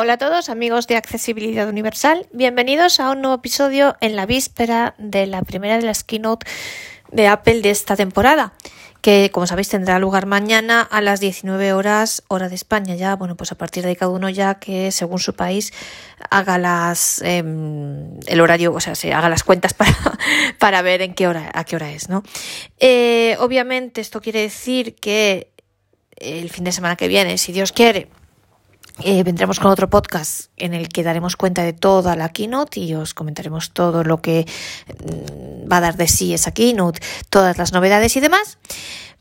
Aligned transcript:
Hola 0.00 0.12
a 0.12 0.18
todos 0.18 0.48
amigos 0.48 0.86
de 0.86 0.94
Accesibilidad 0.94 1.68
Universal, 1.68 2.28
bienvenidos 2.32 3.00
a 3.00 3.10
un 3.10 3.20
nuevo 3.20 3.34
episodio 3.34 3.96
en 4.00 4.14
la 4.14 4.26
víspera 4.26 4.94
de 4.96 5.26
la 5.26 5.42
primera 5.42 5.76
de 5.76 5.82
las 5.82 6.04
keynote 6.04 6.46
de 7.10 7.26
Apple 7.26 7.62
de 7.62 7.70
esta 7.70 7.96
temporada, 7.96 8.52
que 9.02 9.32
como 9.32 9.48
sabéis 9.48 9.70
tendrá 9.70 9.98
lugar 9.98 10.26
mañana 10.26 10.82
a 10.82 11.00
las 11.00 11.18
19 11.18 11.72
horas 11.72 12.22
hora 12.28 12.48
de 12.48 12.54
España 12.54 12.94
ya, 12.94 13.16
bueno 13.16 13.36
pues 13.36 13.50
a 13.50 13.56
partir 13.56 13.84
de 13.84 13.96
cada 13.96 14.12
uno 14.12 14.28
ya 14.28 14.60
que 14.60 14.92
según 14.92 15.18
su 15.18 15.34
país 15.34 15.72
haga 16.30 16.58
las 16.58 17.20
eh, 17.22 17.38
el 17.38 18.40
horario, 18.40 18.72
o 18.72 18.78
sea, 18.78 18.94
se 18.94 19.12
haga 19.12 19.28
las 19.28 19.42
cuentas 19.42 19.74
para, 19.74 19.96
para 20.60 20.80
ver 20.80 21.02
en 21.02 21.14
qué 21.14 21.26
hora, 21.26 21.50
a 21.52 21.64
qué 21.64 21.74
hora 21.74 21.90
es, 21.90 22.08
¿no? 22.08 22.22
Eh, 22.78 23.36
obviamente 23.40 24.00
esto 24.00 24.20
quiere 24.20 24.42
decir 24.42 24.94
que 24.94 25.50
el 26.14 26.50
fin 26.50 26.62
de 26.62 26.70
semana 26.70 26.94
que 26.94 27.08
viene, 27.08 27.36
si 27.36 27.50
Dios 27.50 27.72
quiere, 27.72 28.06
eh, 29.04 29.22
vendremos 29.22 29.60
con 29.60 29.70
otro 29.70 29.88
podcast 29.88 30.50
en 30.56 30.74
el 30.74 30.88
que 30.88 31.02
daremos 31.02 31.36
cuenta 31.36 31.62
de 31.62 31.72
toda 31.72 32.16
la 32.16 32.30
keynote 32.30 32.80
y 32.80 32.94
os 32.94 33.14
comentaremos 33.14 33.72
todo 33.72 34.02
lo 34.02 34.20
que 34.20 34.46
mm, 34.88 35.70
va 35.70 35.76
a 35.76 35.80
dar 35.80 35.96
de 35.96 36.08
sí 36.08 36.34
esa 36.34 36.50
keynote, 36.52 37.00
todas 37.30 37.58
las 37.58 37.72
novedades 37.72 38.16
y 38.16 38.20
demás. 38.20 38.58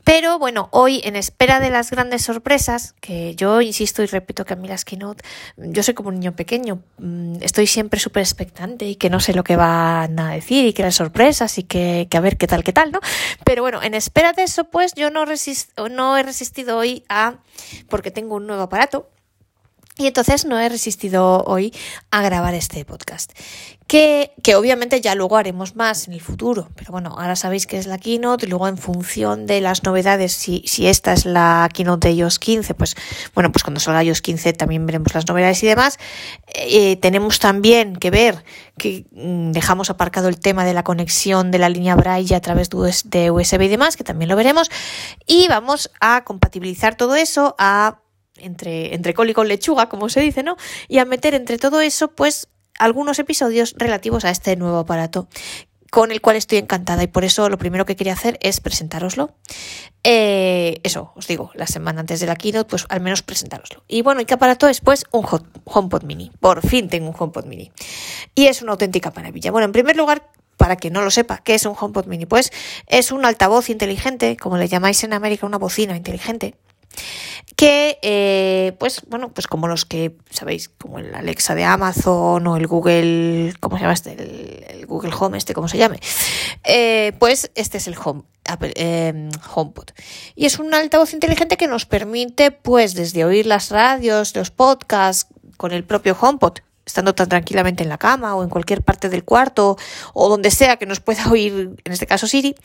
Pero 0.08 0.40
bueno, 0.40 0.70
hoy 0.72 1.02
en 1.04 1.18
espera 1.18 1.60
de 1.60 1.70
las 1.70 1.92
grandes 1.92 2.22
sorpresas, 2.22 2.96
que 3.02 3.36
yo 3.36 3.60
insisto 3.60 4.02
y 4.02 4.06
repito 4.06 4.46
que 4.46 4.54
a 4.54 4.56
mí 4.56 4.66
las 4.68 4.86
keynote, 4.86 5.22
yo 5.58 5.84
soy 5.84 5.96
como 5.96 6.08
un 6.08 6.16
niño 6.16 6.34
pequeño, 6.34 6.82
mm, 6.98 7.36
estoy 7.42 7.68
siempre 7.68 8.00
súper 8.00 8.22
expectante 8.22 8.86
y 8.86 8.96
que 8.96 9.10
no 9.10 9.20
sé 9.20 9.34
lo 9.34 9.44
que 9.44 9.58
van 9.58 10.18
a 10.18 10.32
decir 10.32 10.66
y 10.66 10.72
que 10.72 10.82
las 10.82 10.96
sorpresas 10.96 11.58
y 11.58 11.64
que, 11.64 12.08
que, 12.10 12.16
a 12.16 12.22
ver 12.22 12.38
qué 12.38 12.48
tal, 12.48 12.64
qué 12.64 12.72
tal, 12.72 12.94
¿no? 12.94 13.02
Pero 13.44 13.64
bueno, 13.64 13.84
en 13.84 13.94
espera 13.94 14.32
de 14.32 14.44
eso, 14.44 14.64
pues 14.64 14.94
yo 14.96 15.12
no, 15.12 15.26
resisto, 15.26 15.90
no 15.90 16.18
he 16.18 16.24
resistido 16.24 16.78
hoy 16.78 17.04
a, 17.10 17.40
porque 17.90 18.10
tengo 18.10 18.36
un 18.36 18.48
nuevo 18.48 18.64
aparato, 18.64 19.10
y 19.98 20.08
entonces 20.08 20.46
no 20.46 20.60
he 20.60 20.70
resistido 20.70 21.44
hoy 21.46 21.74
a 22.12 22.22
grabar 22.22 22.54
este 22.54 22.86
podcast. 22.86 23.32
Que, 23.88 24.34
que, 24.44 24.56
obviamente 24.56 25.00
ya 25.00 25.16
luego 25.16 25.38
haremos 25.38 25.78
más 25.78 26.10
en 26.10 26.14
el 26.14 26.20
futuro. 26.20 26.68
Pero 26.76 26.92
bueno, 26.92 27.16
ahora 27.18 27.38
sabéis 27.38 27.66
que 27.68 27.78
es 27.78 27.88
la 27.88 27.98
keynote 27.98 28.46
y 28.46 28.50
luego 28.50 28.68
en 28.68 28.78
función 28.78 29.46
de 29.46 29.62
las 29.62 29.84
novedades, 29.84 30.34
si, 30.34 30.62
si 30.68 30.88
esta 30.88 31.14
es 31.14 31.26
la 31.26 31.70
keynote 31.74 32.10
de 32.10 32.16
iOS 32.16 32.38
15, 32.38 32.74
pues 32.74 32.98
bueno, 33.34 33.50
pues 33.50 33.64
cuando 33.64 33.80
salga 33.80 34.04
iOS 34.04 34.22
15 34.22 34.52
también 34.54 34.86
veremos 34.86 35.14
las 35.14 35.26
novedades 35.26 35.64
y 35.64 35.68
demás. 35.68 36.00
Eh, 36.54 36.98
tenemos 36.98 37.40
también 37.40 37.96
que 37.96 38.12
ver 38.12 38.44
que 38.78 39.06
mm, 39.12 39.52
dejamos 39.52 39.90
aparcado 39.90 40.28
el 40.28 40.38
tema 40.38 40.66
de 40.66 40.74
la 40.74 40.84
conexión 40.84 41.50
de 41.52 41.60
la 41.60 41.70
línea 41.70 41.96
Braille 41.96 42.36
a 42.36 42.42
través 42.42 42.70
de 42.70 43.32
USB 43.32 43.62
y 43.62 43.68
demás, 43.70 43.96
que 43.96 44.04
también 44.04 44.28
lo 44.28 44.36
veremos. 44.36 44.70
Y 45.26 45.48
vamos 45.48 45.92
a 46.02 46.26
compatibilizar 46.26 46.96
todo 46.96 47.16
eso, 47.16 47.56
a 47.58 48.02
entre, 48.40 48.94
entre 48.94 49.14
col 49.14 49.30
y 49.30 49.34
con 49.34 49.48
lechuga, 49.48 49.90
como 49.90 50.10
se 50.10 50.22
dice, 50.22 50.44
¿no? 50.44 50.58
Y 50.88 51.00
a 51.00 51.06
meter 51.06 51.34
entre 51.34 51.58
todo 51.58 51.82
eso, 51.82 52.10
pues, 52.10 52.48
algunos 52.78 53.20
episodios 53.20 53.76
relativos 53.78 54.26
a 54.26 54.30
este 54.30 54.56
nuevo 54.56 54.78
aparato 54.78 55.28
con 55.90 56.12
el 56.12 56.22
cual 56.22 56.36
estoy 56.36 56.58
encantada 56.58 57.04
y 57.04 57.08
por 57.08 57.24
eso 57.24 57.50
lo 57.50 57.58
primero 57.58 57.86
que 57.86 57.96
quería 57.96 58.14
hacer 58.14 58.38
es 58.42 58.60
presentároslo. 58.60 59.34
Eh, 60.04 60.80
eso, 60.84 61.12
os 61.16 61.28
digo, 61.28 61.52
la 61.54 61.68
semana 61.68 62.02
antes 62.02 62.20
de 62.20 62.28
la 62.28 62.36
keynote, 62.36 62.70
pues 62.70 62.86
al 62.90 63.02
menos 63.02 63.22
presentároslo. 63.22 63.84
Y 63.88 64.02
bueno, 64.02 64.22
¿y 64.22 64.26
qué 64.26 64.34
aparato 64.34 64.68
es? 64.68 64.82
Pues 64.82 65.06
un 65.12 65.26
HomePod 65.66 66.04
Mini. 66.04 66.32
Por 66.40 66.66
fin 66.68 66.90
tengo 66.90 67.10
un 67.10 67.16
HomePod 67.18 67.46
Mini. 67.46 67.72
Y 68.36 68.48
es 68.48 68.62
una 68.62 68.74
auténtica 68.74 69.12
maravilla. 69.16 69.52
Bueno, 69.52 69.66
en 69.66 69.72
primer 69.72 69.96
lugar, 69.96 70.30
para 70.58 70.76
que 70.76 70.90
no 70.90 71.02
lo 71.04 71.12
sepa, 71.12 71.40
¿qué 71.40 71.56
es 71.56 71.66
un 71.66 71.76
HomePod 71.80 72.06
Mini? 72.08 72.26
Pues 72.26 72.52
es 72.88 73.12
un 73.12 73.26
altavoz 73.26 73.70
inteligente, 73.70 74.38
como 74.38 74.58
le 74.58 74.68
llamáis 74.68 75.04
en 75.04 75.14
América, 75.14 75.46
una 75.46 75.58
bocina 75.58 75.96
inteligente, 75.96 76.56
que 77.56 77.98
eh, 78.02 78.76
pues 78.80 79.02
bueno 79.08 79.30
pues 79.34 79.48
como 79.48 79.68
los 79.68 79.86
que 79.86 80.16
sabéis 80.30 80.70
como 80.70 81.00
el 81.00 81.14
Alexa 81.16 81.56
de 81.56 81.64
Amazon 81.64 82.46
o 82.46 82.58
el 82.58 82.68
Google 82.68 83.54
cómo 83.60 83.78
se 83.78 83.82
llama 83.82 83.94
este 83.94 84.72
el, 84.72 84.86
Google 84.86 85.12
Home 85.20 85.38
este 85.38 85.54
cómo 85.54 85.68
se 85.68 85.78
llame 85.78 86.00
eh, 86.64 87.14
pues 87.20 87.52
este 87.56 87.78
es 87.78 87.88
el 87.88 87.96
Home 88.04 88.24
Apple, 88.50 88.72
eh, 88.78 89.30
HomePod. 89.54 89.90
Y 90.36 90.46
es 90.46 90.58
un 90.58 90.74
altavoz 90.74 91.12
inteligente 91.14 91.58
que 91.58 91.68
nos 91.68 91.86
permite 91.86 92.52
pues 92.52 92.94
desde 92.94 93.26
oír 93.26 93.46
las 93.46 93.72
radios 93.72 94.34
los 94.36 94.52
podcasts 94.52 95.28
con 95.58 95.74
el 95.74 95.84
propio 95.84 96.16
HomePod 96.18 96.60
estando 96.88 97.14
tan 97.14 97.30
tranquilamente 97.30 97.84
en 97.84 97.90
la 97.90 97.98
cama 97.98 98.36
o 98.36 98.44
en 98.44 98.50
cualquier 98.50 98.82
parte 98.82 99.10
del 99.10 99.24
cuarto 99.24 99.78
o 100.14 100.30
donde 100.30 100.50
sea 100.50 100.78
que 100.78 100.86
nos 100.86 101.00
pueda 101.02 101.28
oír, 101.32 101.76
en 101.84 101.92
este 101.92 102.08
caso 102.08 102.26
Siri, 102.26 102.56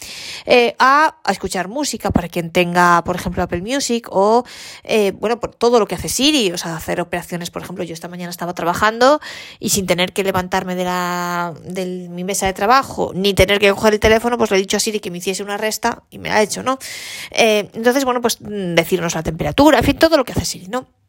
eh, 0.46 0.74
a, 0.78 1.16
a, 1.22 1.32
escuchar 1.32 1.68
música 1.68 2.10
para 2.10 2.28
quien 2.28 2.50
tenga, 2.50 3.02
por 3.04 3.16
ejemplo, 3.16 3.42
Apple 3.42 3.60
Music 3.60 4.08
o, 4.10 4.44
eh, 4.84 5.12
bueno, 5.12 5.40
por 5.40 5.54
todo 5.54 5.78
lo 5.78 5.86
que 5.86 5.96
hace 5.96 6.08
Siri, 6.08 6.52
o 6.52 6.58
sea, 6.58 6.76
hacer 6.76 7.00
operaciones, 7.00 7.50
por 7.50 7.62
ejemplo, 7.62 7.84
yo 7.84 7.92
esta 7.92 8.08
mañana 8.08 8.30
estaba 8.30 8.54
trabajando 8.54 9.20
y 9.58 9.70
sin 9.70 9.86
tener 9.86 10.12
que 10.12 10.22
levantarme 10.22 10.74
de, 10.76 10.84
la, 10.84 11.52
de 11.64 12.08
mi 12.08 12.24
mesa 12.24 12.46
de 12.46 12.52
trabajo 12.52 13.12
ni 13.14 13.34
tener 13.34 13.58
que 13.58 13.70
coger 13.70 13.94
el 13.94 14.00
teléfono, 14.00 14.38
pues 14.38 14.50
le 14.50 14.56
he 14.56 14.60
dicho 14.60 14.76
a 14.76 14.80
Siri 14.80 15.00
que 15.00 15.10
me 15.10 15.18
hiciese 15.18 15.42
una 15.42 15.56
resta 15.56 16.04
y 16.10 16.18
me 16.18 16.30
ha 16.30 16.40
hecho, 16.42 16.62
¿no? 16.62 16.78
Eh, 17.32 17.68
entonces, 17.74 18.04
bueno, 18.04 18.20
pues 18.20 18.38
decirnos 18.40 19.14
la 19.14 19.22
temperatura, 19.22 19.78
en 19.78 19.84
fin, 19.84 19.98
todo 19.98 20.16
lo 20.16 20.24
que 20.24 20.32
hace 20.32 20.44
Siri, 20.44 20.68
¿no? 20.68 21.01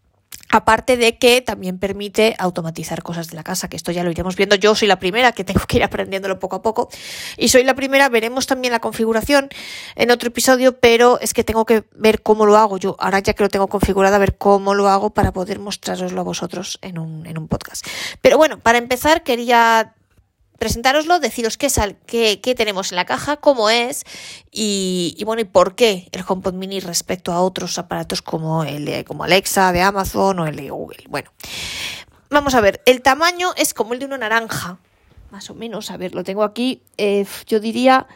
Aparte 0.54 0.98
de 0.98 1.18
que 1.18 1.42
también 1.42 1.80
permite 1.80 2.36
automatizar 2.38 3.02
cosas 3.02 3.28
de 3.28 3.36
la 3.36 3.44
casa, 3.44 3.70
que 3.70 3.76
esto 3.76 3.92
ya 3.92 4.04
lo 4.04 4.12
iremos 4.12 4.36
viendo. 4.36 4.56
Yo 4.56 4.76
soy 4.76 4.88
la 4.88 5.00
primera 5.00 5.32
que 5.32 5.44
tengo 5.44 5.62
que 5.68 5.78
ir 5.78 5.84
aprendiéndolo 5.84 6.38
poco 6.38 6.58
a 6.58 6.62
poco. 6.62 6.90
Y 7.38 7.48
soy 7.48 7.64
la 7.64 7.74
primera, 7.74 8.08
veremos 8.08 8.46
también 8.46 8.72
la 8.72 8.80
configuración 8.80 9.50
en 9.96 10.12
otro 10.12 10.28
episodio, 10.28 10.78
pero 10.80 11.20
es 11.22 11.34
que 11.34 11.44
tengo 11.44 11.66
que 11.66 11.86
ver 11.96 12.22
cómo 12.22 12.46
lo 12.46 12.56
hago. 12.56 12.78
Yo 12.78 12.96
ahora 13.00 13.18
ya 13.18 13.34
que 13.34 13.42
lo 13.42 13.50
tengo 13.50 13.66
configurado, 13.66 14.16
a 14.16 14.20
ver 14.20 14.38
cómo 14.38 14.76
lo 14.76 14.90
hago 14.90 15.10
para 15.10 15.34
poder 15.34 15.58
mostraroslo 15.58 16.22
a 16.22 16.24
vosotros 16.24 16.78
en 16.84 17.00
un, 17.00 17.26
en 17.26 17.40
un 17.40 17.48
podcast. 17.48 17.88
Pero 18.22 18.38
bueno, 18.38 18.60
para 18.60 18.78
empezar 18.78 19.24
quería 19.24 19.96
presentároslo, 20.64 21.20
deciros 21.20 21.58
qué, 21.58 21.70
sal, 21.70 21.98
qué, 22.06 22.40
qué, 22.40 22.56
tenemos 22.56 22.94
en 22.94 22.96
la 22.96 23.04
caja, 23.04 23.36
cómo 23.36 23.70
es 23.70 24.06
y, 24.50 25.14
y, 25.18 25.26
bueno, 25.26 25.42
y 25.42 25.44
por 25.44 25.76
qué 25.76 26.08
el 26.14 26.24
HomePod 26.26 26.54
Mini 26.54 26.80
respecto 26.80 27.34
a 27.34 27.42
otros 27.42 27.78
aparatos 27.78 28.22
como 28.22 28.64
el 28.64 29.04
como 29.04 29.26
Alexa 29.26 29.74
de 29.74 29.82
Amazon 29.82 30.40
o 30.40 30.48
el 30.48 30.56
de 30.56 30.70
Google. 30.70 31.04
Bueno, 31.10 31.34
vamos 32.30 32.56
a 32.56 32.62
ver, 32.62 32.82
el 32.86 33.02
tamaño 33.02 33.50
es 33.58 33.74
como 33.74 33.94
el 33.94 34.00
de 34.00 34.06
una 34.06 34.18
naranja, 34.18 34.78
más 35.32 35.50
o 35.50 35.54
menos, 35.54 35.92
a 35.92 35.98
ver, 35.98 36.16
lo 36.16 36.24
tengo 36.24 36.44
aquí, 36.44 36.82
eh, 36.98 37.26
yo 37.46 37.60
diría 37.60 38.08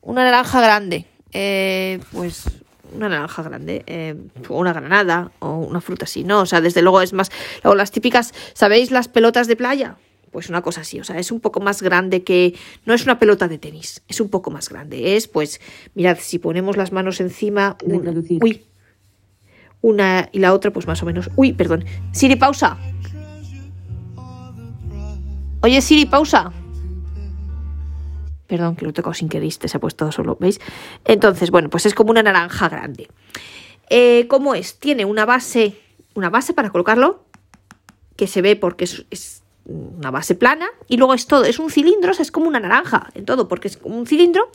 una 0.00 0.24
naranja 0.24 0.60
grande, 0.60 1.06
eh, 1.30 2.00
pues 2.10 2.46
una 2.92 3.08
naranja 3.08 3.44
grande, 3.44 3.84
eh, 3.86 4.16
o 4.48 4.58
una 4.58 4.72
granada, 4.72 5.30
o 5.38 5.58
una 5.58 5.80
fruta 5.80 6.06
así, 6.06 6.24
¿no? 6.24 6.40
O 6.40 6.46
sea, 6.46 6.60
desde 6.60 6.82
luego 6.82 7.02
es 7.02 7.12
más, 7.12 7.30
luego 7.62 7.76
las 7.76 7.92
típicas, 7.92 8.34
¿sabéis 8.52 8.90
las 8.90 9.06
pelotas 9.06 9.46
de 9.46 9.54
playa? 9.54 9.96
Pues 10.34 10.48
una 10.48 10.62
cosa 10.62 10.80
así, 10.80 10.98
o 10.98 11.04
sea, 11.04 11.20
es 11.20 11.30
un 11.30 11.38
poco 11.38 11.60
más 11.60 11.80
grande 11.80 12.24
que, 12.24 12.56
no 12.86 12.92
es 12.92 13.04
una 13.04 13.20
pelota 13.20 13.46
de 13.46 13.56
tenis, 13.56 14.02
es 14.08 14.20
un 14.20 14.28
poco 14.28 14.50
más 14.50 14.68
grande, 14.68 15.14
es 15.14 15.28
pues, 15.28 15.60
mirad, 15.94 16.18
si 16.20 16.40
ponemos 16.40 16.76
las 16.76 16.90
manos 16.90 17.20
encima, 17.20 17.76
un, 17.84 18.26
uy, 18.42 18.64
una 19.80 20.28
y 20.32 20.40
la 20.40 20.52
otra 20.52 20.72
pues 20.72 20.88
más 20.88 21.00
o 21.04 21.06
menos, 21.06 21.30
uy, 21.36 21.52
perdón, 21.52 21.84
Siri, 22.10 22.34
pausa. 22.34 22.76
Oye, 25.62 25.80
Siri, 25.80 26.04
pausa. 26.04 26.52
Perdón, 28.48 28.74
que 28.74 28.86
lo 28.86 28.92
toco 28.92 29.14
sin 29.14 29.28
querer, 29.28 29.52
se 29.52 29.76
ha 29.76 29.78
puesto 29.78 30.10
solo, 30.10 30.36
¿veis? 30.40 30.60
Entonces, 31.04 31.52
bueno, 31.52 31.70
pues 31.70 31.86
es 31.86 31.94
como 31.94 32.10
una 32.10 32.24
naranja 32.24 32.68
grande. 32.68 33.08
Eh, 33.88 34.26
¿Cómo 34.26 34.56
es? 34.56 34.80
Tiene 34.80 35.04
una 35.04 35.26
base, 35.26 35.76
una 36.14 36.28
base 36.28 36.54
para 36.54 36.70
colocarlo, 36.70 37.24
que 38.16 38.26
se 38.26 38.42
ve 38.42 38.56
porque 38.56 38.82
es, 38.82 39.06
es 39.12 39.43
una 39.66 40.10
base 40.10 40.34
plana 40.34 40.66
y 40.88 40.96
luego 40.96 41.14
es 41.14 41.26
todo, 41.26 41.44
es 41.44 41.58
un 41.58 41.70
cilindro, 41.70 42.10
o 42.10 42.14
sea, 42.14 42.22
es 42.22 42.30
como 42.30 42.48
una 42.48 42.60
naranja 42.60 43.10
en 43.14 43.24
todo, 43.24 43.48
porque 43.48 43.68
es 43.68 43.76
como 43.76 43.96
un 43.96 44.06
cilindro 44.06 44.50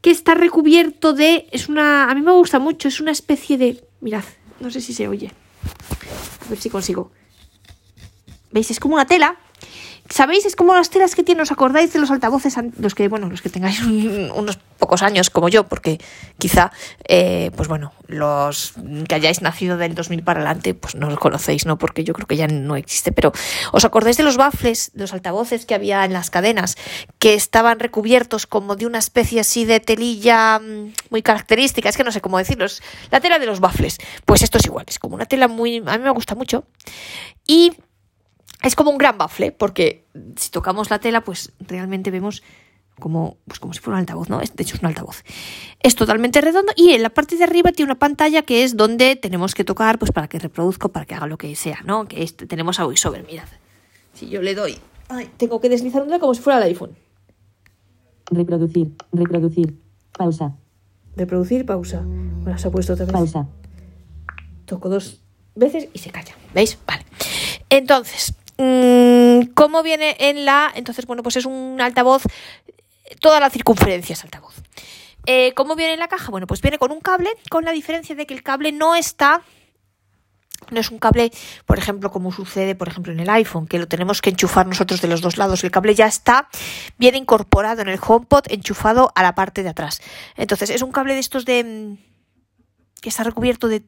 que 0.00 0.10
está 0.10 0.34
recubierto 0.34 1.12
de, 1.12 1.48
es 1.50 1.68
una, 1.68 2.10
a 2.10 2.14
mí 2.14 2.20
me 2.20 2.32
gusta 2.32 2.58
mucho, 2.58 2.88
es 2.88 3.00
una 3.00 3.10
especie 3.10 3.58
de, 3.58 3.84
mirad, 4.00 4.24
no 4.60 4.70
sé 4.70 4.80
si 4.80 4.92
se 4.92 5.08
oye, 5.08 5.32
a 6.46 6.50
ver 6.50 6.58
si 6.58 6.70
consigo, 6.70 7.10
¿veis? 8.50 8.70
Es 8.70 8.80
como 8.80 8.94
una 8.94 9.06
tela 9.06 9.38
¿Sabéis? 10.10 10.44
Es 10.44 10.56
como 10.56 10.74
las 10.74 10.90
telas 10.90 11.14
que 11.14 11.22
tienen, 11.22 11.42
¿os 11.42 11.52
acordáis 11.52 11.92
de 11.92 12.00
los 12.00 12.10
altavoces? 12.10 12.56
Los 12.78 12.96
que, 12.96 13.06
bueno, 13.06 13.30
los 13.30 13.42
que 13.42 13.48
tengáis 13.48 13.80
un, 13.80 14.32
unos 14.34 14.58
pocos 14.76 15.02
años 15.02 15.30
como 15.30 15.48
yo, 15.48 15.68
porque 15.68 16.00
quizá, 16.36 16.72
eh, 17.06 17.52
pues 17.54 17.68
bueno, 17.68 17.92
los 18.08 18.74
que 19.06 19.14
hayáis 19.14 19.40
nacido 19.40 19.76
del 19.76 19.94
2000 19.94 20.24
para 20.24 20.40
adelante, 20.40 20.74
pues 20.74 20.96
no 20.96 21.08
los 21.08 21.20
conocéis, 21.20 21.64
¿no? 21.64 21.78
Porque 21.78 22.02
yo 22.02 22.12
creo 22.12 22.26
que 22.26 22.36
ya 22.36 22.48
no 22.48 22.74
existe, 22.74 23.12
pero 23.12 23.30
¿os 23.70 23.84
acordáis 23.84 24.16
de 24.16 24.24
los 24.24 24.36
baffles, 24.36 24.90
los 24.94 25.12
altavoces 25.12 25.64
que 25.64 25.76
había 25.76 26.04
en 26.04 26.12
las 26.12 26.28
cadenas, 26.28 26.76
que 27.20 27.34
estaban 27.34 27.78
recubiertos 27.78 28.48
como 28.48 28.74
de 28.74 28.86
una 28.86 28.98
especie 28.98 29.38
así 29.38 29.64
de 29.64 29.78
telilla 29.78 30.58
mm, 30.58 30.92
muy 31.10 31.22
característica? 31.22 31.88
Es 31.88 31.96
que 31.96 32.02
no 32.02 32.10
sé 32.10 32.20
cómo 32.20 32.36
decirlos. 32.38 32.82
La 33.12 33.20
tela 33.20 33.38
de 33.38 33.46
los 33.46 33.60
baffles. 33.60 33.98
Pues 34.24 34.42
esto 34.42 34.58
es 34.58 34.66
igual, 34.66 34.86
es 34.88 34.98
como 34.98 35.14
una 35.14 35.26
tela 35.26 35.46
muy, 35.46 35.76
a 35.86 35.98
mí 35.98 36.02
me 36.02 36.10
gusta 36.10 36.34
mucho. 36.34 36.64
Y 37.46 37.74
es 38.62 38.74
como 38.74 38.90
un 38.90 38.98
gran 38.98 39.18
bafle, 39.18 39.52
porque 39.52 40.04
si 40.36 40.50
tocamos 40.50 40.90
la 40.90 40.98
tela, 40.98 41.22
pues 41.22 41.52
realmente 41.60 42.10
vemos 42.10 42.42
como, 42.98 43.38
pues 43.46 43.58
como 43.58 43.72
si 43.72 43.80
fuera 43.80 43.96
un 43.96 44.00
altavoz, 44.00 44.28
¿no? 44.28 44.38
De 44.38 44.62
hecho 44.62 44.76
es 44.76 44.82
un 44.82 44.88
altavoz. 44.88 45.22
Es 45.80 45.94
totalmente 45.94 46.40
redondo 46.40 46.72
y 46.76 46.90
en 46.90 47.02
la 47.02 47.10
parte 47.10 47.36
de 47.36 47.44
arriba 47.44 47.72
tiene 47.72 47.90
una 47.90 47.98
pantalla 47.98 48.42
que 48.42 48.62
es 48.62 48.76
donde 48.76 49.16
tenemos 49.16 49.54
que 49.54 49.64
tocar 49.64 49.98
pues 49.98 50.12
para 50.12 50.28
que 50.28 50.38
reproduzca 50.38 50.88
para 50.88 51.06
que 51.06 51.14
haga 51.14 51.26
lo 51.26 51.38
que 51.38 51.54
sea, 51.56 51.80
¿no? 51.84 52.06
Que 52.06 52.22
este, 52.22 52.46
tenemos 52.46 52.78
a 52.78 52.84
VoiceOver, 52.84 53.24
mirad. 53.26 53.48
Si 54.12 54.28
yo 54.28 54.42
le 54.42 54.54
doy, 54.54 54.76
ay, 55.08 55.30
tengo 55.36 55.60
que 55.60 55.68
deslizar 55.68 56.02
un 56.02 56.08
dedo 56.08 56.20
como 56.20 56.34
si 56.34 56.42
fuera 56.42 56.58
el 56.58 56.64
iPhone. 56.64 56.94
Reproducir, 58.30 58.92
reproducir, 59.12 59.76
pausa, 60.12 60.54
Reproducir, 61.16 61.66
pausa. 61.66 62.02
Bueno, 62.04 62.58
se 62.58 62.68
ha 62.68 62.70
puesto 62.70 62.92
otra 62.92 63.04
vez. 63.06 63.12
pausa, 63.12 63.48
Toco 64.64 64.88
dos 64.88 65.20
veces 65.54 65.88
y 65.92 65.98
se 65.98 66.10
calla. 66.10 66.34
¿Veis? 66.54 66.78
Vale. 66.86 67.04
Entonces, 67.68 68.34
¿cómo 69.54 69.82
viene 69.82 70.16
en 70.18 70.44
la...? 70.44 70.70
Entonces, 70.74 71.06
bueno, 71.06 71.22
pues 71.22 71.36
es 71.36 71.46
un 71.46 71.80
altavoz, 71.80 72.22
toda 73.20 73.40
la 73.40 73.50
circunferencia 73.50 74.12
es 74.12 74.24
altavoz. 74.24 74.54
Eh, 75.26 75.52
¿Cómo 75.54 75.76
viene 75.76 75.94
en 75.94 76.00
la 76.00 76.08
caja? 76.08 76.30
Bueno, 76.30 76.46
pues 76.46 76.60
viene 76.60 76.78
con 76.78 76.92
un 76.92 77.00
cable, 77.00 77.30
con 77.50 77.64
la 77.64 77.72
diferencia 77.72 78.14
de 78.14 78.26
que 78.26 78.34
el 78.34 78.42
cable 78.42 78.72
no 78.72 78.94
está... 78.94 79.42
No 80.70 80.78
es 80.78 80.90
un 80.90 80.98
cable, 80.98 81.32
por 81.64 81.78
ejemplo, 81.78 82.10
como 82.10 82.32
sucede, 82.32 82.74
por 82.74 82.88
ejemplo, 82.88 83.12
en 83.12 83.20
el 83.20 83.30
iPhone, 83.30 83.66
que 83.66 83.78
lo 83.78 83.88
tenemos 83.88 84.20
que 84.20 84.30
enchufar 84.30 84.66
nosotros 84.66 85.00
de 85.00 85.08
los 85.08 85.20
dos 85.22 85.38
lados. 85.38 85.64
El 85.64 85.70
cable 85.70 85.94
ya 85.94 86.06
está 86.06 86.48
bien 86.98 87.16
incorporado 87.16 87.80
en 87.80 87.88
el 87.88 87.98
HomePod, 87.98 88.44
enchufado 88.48 89.10
a 89.14 89.22
la 89.22 89.34
parte 89.34 89.62
de 89.62 89.70
atrás. 89.70 90.00
Entonces, 90.36 90.70
es 90.70 90.82
un 90.82 90.92
cable 90.92 91.14
de 91.14 91.20
estos 91.20 91.44
de... 91.44 91.64
mm, 91.64 91.98
que 93.00 93.08
está 93.08 93.24
recubierto 93.24 93.68
de 93.68 93.82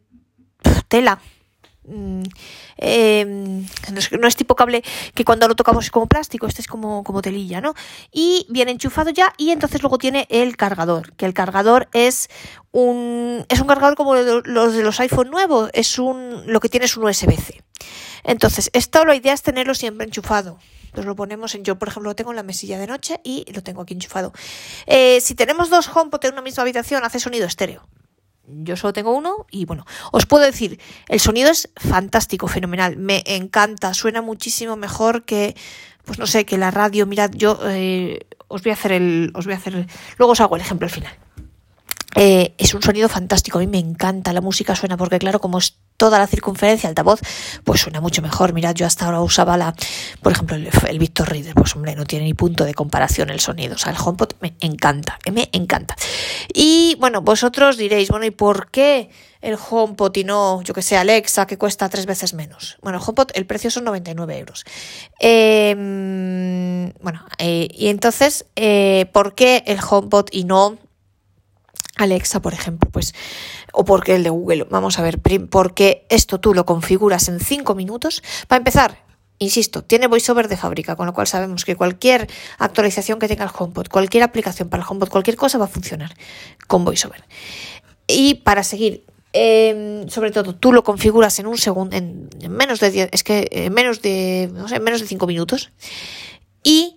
tela. 0.89 1.21
Mm, 1.84 2.23
eh, 2.79 3.25
no, 4.20 4.29
es, 4.29 4.37
tipo 4.37 4.55
cable 4.55 4.84
que 5.14 5.25
cuando 5.25 5.49
lo 5.49 5.56
tocamos 5.56 5.84
es 5.84 5.90
como 5.90 6.06
plástico, 6.06 6.46
este 6.46 6.62
es 6.62 6.69
como, 6.69 7.02
como 7.02 7.23
telilla, 7.23 7.61
¿no? 7.61 7.75
Y 8.12 8.46
viene 8.50 8.70
enchufado 8.70 9.11
ya 9.11 9.32
y 9.37 9.50
entonces 9.50 9.82
luego 9.82 9.99
tiene 9.99 10.26
el 10.31 10.56
cargador, 10.56 11.12
que 11.14 11.26
el 11.26 11.34
cargador 11.34 11.88
es 11.93 12.29
un, 12.70 13.44
es 13.49 13.61
un 13.61 13.67
cargador 13.67 13.96
como 13.96 14.14
lo- 14.14 14.43
los 14.43 14.75
de 14.75 14.82
los 14.82 15.00
iPhone 15.00 15.31
nuevos, 15.31 15.70
es 15.73 15.99
un, 15.99 16.44
lo 16.46 16.61
que 16.61 16.69
tiene 16.69 16.87
es 16.87 16.96
un 16.96 17.05
USB-C. 17.05 17.62
Entonces, 18.25 18.70
esto 18.73 19.05
la 19.05 19.17
idea 19.17 19.32
es 19.32 19.43
tenerlo 19.43 19.75
siempre 19.75 20.06
enchufado. 20.06 20.58
Nos 20.94 21.05
lo 21.06 21.17
ponemos 21.17 21.55
en, 21.56 21.64
yo 21.64 21.79
por 21.79 21.88
ejemplo 21.88 22.11
lo 22.11 22.14
tengo 22.14 22.31
en 22.31 22.37
la 22.37 22.43
mesilla 22.44 22.79
de 22.79 22.87
noche 22.87 23.19
y 23.25 23.50
lo 23.52 23.62
tengo 23.62 23.82
aquí 23.82 23.94
enchufado. 23.94 24.32
Eh, 24.87 25.20
si 25.20 25.34
tenemos 25.34 25.69
dos 25.70 25.88
HomePod 25.88 26.25
en 26.26 26.34
una 26.34 26.43
misma 26.43 26.62
habitación, 26.62 27.02
hace 27.02 27.19
sonido 27.19 27.46
estéreo. 27.46 27.88
Yo 28.47 28.77
solo 28.77 28.93
tengo 28.93 29.12
uno 29.12 29.47
y 29.50 29.65
bueno, 29.65 29.87
os 30.11 30.27
puedo 30.27 30.44
decir, 30.44 30.81
el 31.09 31.21
sonido 31.21 31.50
es 31.50 31.71
fantástico, 31.77 32.49
fenomenal, 32.49 32.97
me 32.97 33.23
encanta, 33.27 33.94
suena 33.94 34.21
muchísimo 34.21 34.77
mejor 34.77 35.25
que, 35.25 35.55
pues 36.05 36.19
no 36.19 36.27
sé, 36.27 36.44
que 36.44 36.59
la 36.59 36.71
radio. 36.71 37.06
Mirad, 37.06 37.31
yo 37.33 37.59
eh, 37.65 38.27
os 38.49 38.62
voy 38.62 38.71
a 38.71 38.75
hacer 38.75 38.93
el, 38.93 39.31
os 39.35 39.44
voy 39.44 39.55
a 39.55 39.59
hacer, 39.59 39.87
luego 40.19 40.33
os 40.33 40.41
hago 40.41 40.56
el 40.56 40.62
ejemplo 40.62 40.87
al 40.87 40.91
final. 40.93 41.22
Eh, 42.14 42.55
es 42.59 42.75
un 42.75 42.82
sonido 42.82 43.09
fantástico, 43.09 43.59
a 43.59 43.61
mí 43.61 43.67
me 43.67 43.79
encanta, 43.79 44.32
la 44.32 44.41
música 44.41 44.76
suena 44.76 44.97
porque 44.97 45.19
claro, 45.19 45.41
como 45.41 45.59
es 45.59 45.79
toda 46.03 46.19
la 46.19 46.26
circunferencia 46.26 46.88
altavoz, 46.88 47.20
pues 47.62 47.81
suena 47.81 48.00
mucho 48.00 48.23
mejor. 48.23 48.53
Mirad, 48.53 48.75
yo 48.75 48.87
hasta 48.87 49.05
ahora 49.05 49.20
usaba 49.20 49.56
la, 49.56 49.73
por 50.20 50.32
ejemplo, 50.32 50.56
el, 50.56 50.69
el 50.88 50.99
Victor 50.99 51.31
Reader, 51.31 51.55
pues 51.55 51.76
hombre, 51.76 51.94
no 51.94 52.05
tiene 52.05 52.25
ni 52.25 52.35
punto 52.35 52.64
de 52.64 52.75
comparación 52.75 53.31
el 53.31 53.38
sonido. 53.38 53.76
O 53.76 53.79
sea, 53.79 53.93
el 53.93 53.99
HomePod 54.05 54.32
me 54.41 54.56
encanta, 54.61 55.20
me 55.32 55.49
encanta. 55.53 55.94
Y 56.53 56.97
bueno, 56.99 57.23
vosotros 57.23 57.76
diréis, 57.76 58.09
bueno, 58.09 58.26
¿y 58.26 58.32
por 58.32 58.70
qué 58.73 59.11
el 59.43 59.56
HomePod 59.56 60.17
y 60.17 60.25
no, 60.25 60.62
yo 60.62 60.75
que 60.75 60.82
sé, 60.82 60.97
Alexa, 60.97 61.47
que 61.47 61.56
cuesta 61.56 61.88
tres 61.88 62.06
veces 62.06 62.35
menos? 62.35 62.79
Bueno, 62.82 62.99
el 62.99 63.05
HomePod, 63.05 63.31
el 63.35 63.47
precio 63.47 63.70
son 63.70 63.85
99 63.85 64.38
euros. 64.38 64.65
Mm, 65.20 67.00
bueno, 67.00 67.25
eh, 67.38 67.69
y 67.70 67.88
entonces, 67.88 68.47
eh, 68.56 69.06
¿por 69.12 69.37
qué 69.37 69.62
el 69.67 69.79
HomePod 69.79 70.31
y 70.32 70.43
no 70.43 70.79
Alexa, 72.03 72.41
por 72.41 72.55
ejemplo, 72.55 72.91
pues, 72.91 73.15
o 73.73 73.85
porque 73.85 74.15
el 74.15 74.23
de 74.23 74.31
Google, 74.31 74.67
vamos 74.71 74.99
a 74.99 75.03
ver, 75.03 75.19
porque 75.51 76.07
esto 76.09 76.41
tú 76.41 76.55
lo 76.55 76.67
configuras 76.67 77.29
en 77.29 77.41
5 77.41 77.75
minutos. 77.75 78.23
Para 78.49 78.59
empezar, 78.59 79.05
insisto, 79.39 79.83
tiene 79.83 80.07
VoiceOver 80.07 80.49
de 80.49 80.57
fábrica, 80.57 80.97
con 80.97 81.07
lo 81.07 81.15
cual 81.15 81.27
sabemos 81.27 81.65
que 81.65 81.77
cualquier 81.77 82.29
actualización 82.59 83.19
que 83.19 83.29
tenga 83.29 83.45
el 83.45 83.51
HomePod, 83.57 83.89
cualquier 83.89 84.23
aplicación 84.23 84.69
para 84.69 84.83
el 84.83 84.89
HomePod, 84.89 85.09
cualquier 85.09 85.37
cosa 85.37 85.59
va 85.59 85.65
a 85.65 85.69
funcionar 85.69 86.15
con 86.67 86.85
VoiceOver. 86.85 87.25
Y 88.07 88.35
para 88.35 88.63
seguir, 88.63 89.05
eh, 89.33 90.05
sobre 90.09 90.31
todo, 90.31 90.55
tú 90.55 90.73
lo 90.73 90.85
configuras 90.85 91.39
en 91.39 91.47
un 91.47 91.59
segundo, 91.59 91.97
en, 91.97 92.29
en 92.41 92.53
menos 92.53 92.81
de 92.81 92.91
10, 92.91 93.09
es 93.13 93.25
que 93.25 93.49
en 93.51 93.73
menos 93.73 94.03
de, 94.03 94.51
no 94.53 94.69
sé, 94.69 94.77
en 94.77 94.85
menos 94.85 95.01
de 95.01 95.07
5 95.07 95.27
minutos. 95.27 95.73
Y 96.63 96.97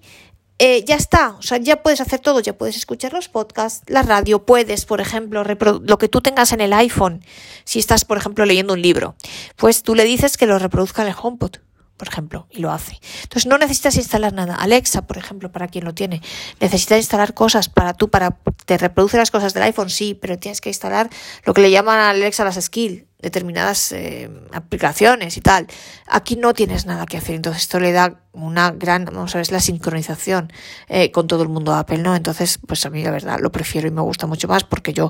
eh, 0.58 0.86
ya 0.86 0.96
está, 0.96 1.32
o 1.32 1.42
sea, 1.42 1.58
ya 1.58 1.84
puedes 1.84 2.00
hacer 2.00 2.20
todo, 2.20 2.40
ya 2.40 2.58
puedes 2.58 2.78
escuchar 2.78 3.12
los 3.12 3.28
podcasts, 3.28 3.84
la 3.88 4.04
radio, 4.04 4.46
puedes, 4.46 4.86
por 4.86 5.02
ejemplo, 5.02 5.44
lo 5.44 5.98
que 5.98 6.08
tú 6.08 6.22
tengas 6.22 6.54
en 6.54 6.62
el 6.62 6.72
iPhone, 6.72 7.26
si 7.66 7.80
estás, 7.80 8.06
por 8.06 8.18
ejemplo, 8.18 8.46
leyendo 8.46 8.74
un 8.74 8.82
libro, 8.82 9.16
pues 9.58 9.84
tú 9.84 9.96
le 9.96 10.06
dices 10.06 10.38
que 10.38 10.46
lo 10.46 10.58
reproduzca 10.58 11.02
en 11.02 11.10
el 11.10 11.16
HomePod, 11.22 11.58
por 11.98 12.08
ejemplo, 12.08 12.48
y 12.50 12.60
lo 12.60 12.72
hace. 12.72 13.00
Entonces 13.24 13.48
no 13.48 13.58
necesitas 13.58 13.96
instalar 13.96 14.34
nada. 14.34 14.56
Alexa, 14.56 15.08
por 15.08 15.18
ejemplo, 15.18 15.52
para 15.52 15.68
quien 15.68 15.86
lo 15.86 15.94
tiene, 15.94 16.22
necesitas 16.60 17.00
instalar 17.00 17.34
cosas 17.34 17.70
para 17.70 17.94
tú, 17.94 18.10
para 18.10 18.38
te 18.66 18.78
reproduce 18.78 19.18
las 19.18 19.32
cosas 19.32 19.54
del 19.54 19.64
iPhone, 19.64 19.90
sí, 19.90 20.14
pero 20.14 20.38
tienes 20.38 20.62
que 20.62 20.70
instalar 20.70 21.10
lo 21.46 21.54
que 21.54 21.62
le 21.62 21.72
llaman 21.72 22.00
a 22.00 22.10
Alexa 22.10 22.44
las 22.44 22.62
skills, 22.62 23.05
determinadas 23.20 23.92
eh, 23.92 24.30
aplicaciones 24.52 25.38
y 25.38 25.42
tal. 25.42 25.68
Aquí 26.08 26.36
no 26.36 26.54
tienes 26.54 26.86
nada 26.86 27.06
que 27.06 27.18
hacer, 27.18 27.36
entonces 27.36 27.64
esto 27.64 27.80
le 27.80 27.92
da 27.92 28.22
una 28.34 28.72
gran, 28.72 29.06
vamos 29.06 29.34
a 29.34 29.38
ver, 29.38 29.44
es 29.44 29.52
la 29.52 29.60
sincronización 29.60 30.52
eh, 30.88 31.12
con 31.12 31.28
todo 31.28 31.44
el 31.44 31.50
mundo 31.50 31.72
de 31.72 31.80
Apple, 31.80 31.98
¿no? 32.00 32.16
Entonces, 32.16 32.60
pues 32.68 32.86
a 32.86 32.90
mí 32.90 33.04
la 33.04 33.12
verdad 33.12 33.40
lo 33.40 33.52
prefiero 33.52 33.88
y 33.88 33.92
me 33.92 34.02
gusta 34.02 34.28
mucho 34.28 34.48
más 34.48 34.64
porque 34.64 34.94
yo, 34.94 35.10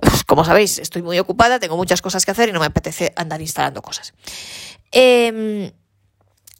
pues, 0.00 0.24
como 0.24 0.44
sabéis, 0.44 0.78
estoy 0.78 1.02
muy 1.02 1.18
ocupada, 1.18 1.58
tengo 1.58 1.76
muchas 1.76 2.02
cosas 2.02 2.24
que 2.24 2.30
hacer 2.30 2.48
y 2.48 2.52
no 2.52 2.60
me 2.60 2.66
apetece 2.66 3.12
andar 3.16 3.40
instalando 3.40 3.82
cosas. 3.82 4.14
Eh, 4.90 5.72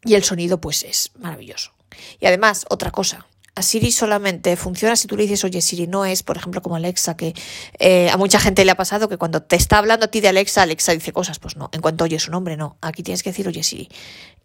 y 0.04 0.14
el 0.14 0.24
sonido, 0.24 0.60
pues 0.60 0.82
es 0.82 1.10
maravilloso. 1.18 1.72
Y 2.20 2.26
además, 2.26 2.66
otra 2.68 2.90
cosa. 2.90 3.26
A 3.54 3.62
Siri 3.62 3.92
solamente 3.92 4.56
funciona 4.56 4.96
si 4.96 5.06
tú 5.06 5.16
le 5.16 5.24
dices, 5.24 5.44
oye 5.44 5.60
Siri, 5.60 5.86
no 5.86 6.06
es, 6.06 6.22
por 6.22 6.38
ejemplo, 6.38 6.62
como 6.62 6.76
Alexa, 6.76 7.16
que 7.16 7.34
eh, 7.78 8.08
a 8.10 8.16
mucha 8.16 8.40
gente 8.40 8.64
le 8.64 8.70
ha 8.70 8.76
pasado 8.76 9.10
que 9.10 9.18
cuando 9.18 9.42
te 9.42 9.56
está 9.56 9.76
hablando 9.76 10.06
a 10.06 10.08
ti 10.08 10.20
de 10.20 10.28
Alexa, 10.28 10.62
Alexa 10.62 10.92
dice 10.92 11.12
cosas, 11.12 11.38
pues 11.38 11.56
no, 11.56 11.68
en 11.72 11.82
cuanto 11.82 12.04
oye 12.04 12.18
su 12.18 12.30
nombre, 12.30 12.56
no. 12.56 12.78
Aquí 12.80 13.02
tienes 13.02 13.22
que 13.22 13.30
decir, 13.30 13.46
oye 13.46 13.62
Siri, 13.62 13.90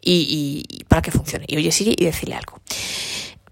y, 0.02 0.84
para 0.88 1.00
que 1.00 1.10
funcione. 1.10 1.46
Y 1.48 1.56
oye 1.56 1.72
Siri 1.72 1.94
y 1.98 2.04
decirle 2.04 2.34
algo. 2.34 2.60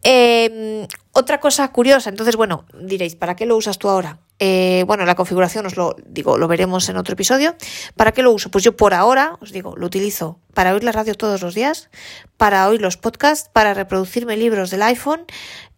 Eh, 0.03 0.87
otra 1.13 1.41
cosa 1.41 1.67
curiosa, 1.73 2.11
entonces, 2.11 2.37
bueno, 2.37 2.67
diréis, 2.79 3.17
¿para 3.17 3.35
qué 3.35 3.47
lo 3.47 3.57
usas 3.57 3.79
tú 3.79 3.89
ahora? 3.89 4.19
Eh, 4.39 4.85
bueno, 4.87 5.07
la 5.07 5.15
configuración 5.15 5.65
os 5.67 5.77
lo 5.77 5.97
digo, 6.07 6.37
lo 6.37 6.49
veremos 6.49 6.89
en 6.89 6.97
otro 6.97 7.15
episodio. 7.15 7.57
¿Para 7.97 8.13
qué 8.13 8.23
lo 8.23 8.33
uso? 8.33 8.51
Pues 8.51 8.65
yo 8.65 8.77
por 8.77 8.93
ahora, 8.93 9.39
os 9.41 9.53
digo, 9.53 9.77
lo 9.77 9.87
utilizo 9.87 10.41
para 10.53 10.75
oír 10.75 10.85
la 10.85 10.93
radio 10.93 11.15
todos 11.15 11.41
los 11.43 11.55
días, 11.55 11.89
para 12.37 12.69
oír 12.69 12.81
los 12.81 12.97
podcasts, 12.97 13.49
para 13.53 13.73
reproducirme 13.75 14.37
libros 14.37 14.71
del 14.71 14.83
iPhone 14.83 15.25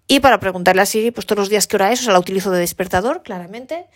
y 0.09 0.21
para 0.21 0.41
preguntarle 0.41 0.83
a 0.83 0.87
Siri, 0.87 1.11
pues 1.11 1.27
todos 1.27 1.38
los 1.38 1.49
días 1.50 1.67
qué 1.67 1.77
hora 1.77 1.93
es, 1.93 2.00
o 2.00 2.05
sea, 2.05 2.15
la 2.15 2.19
utilizo 2.19 2.50
de 2.50 2.61
despertador, 2.61 3.23
claramente, 3.23 3.87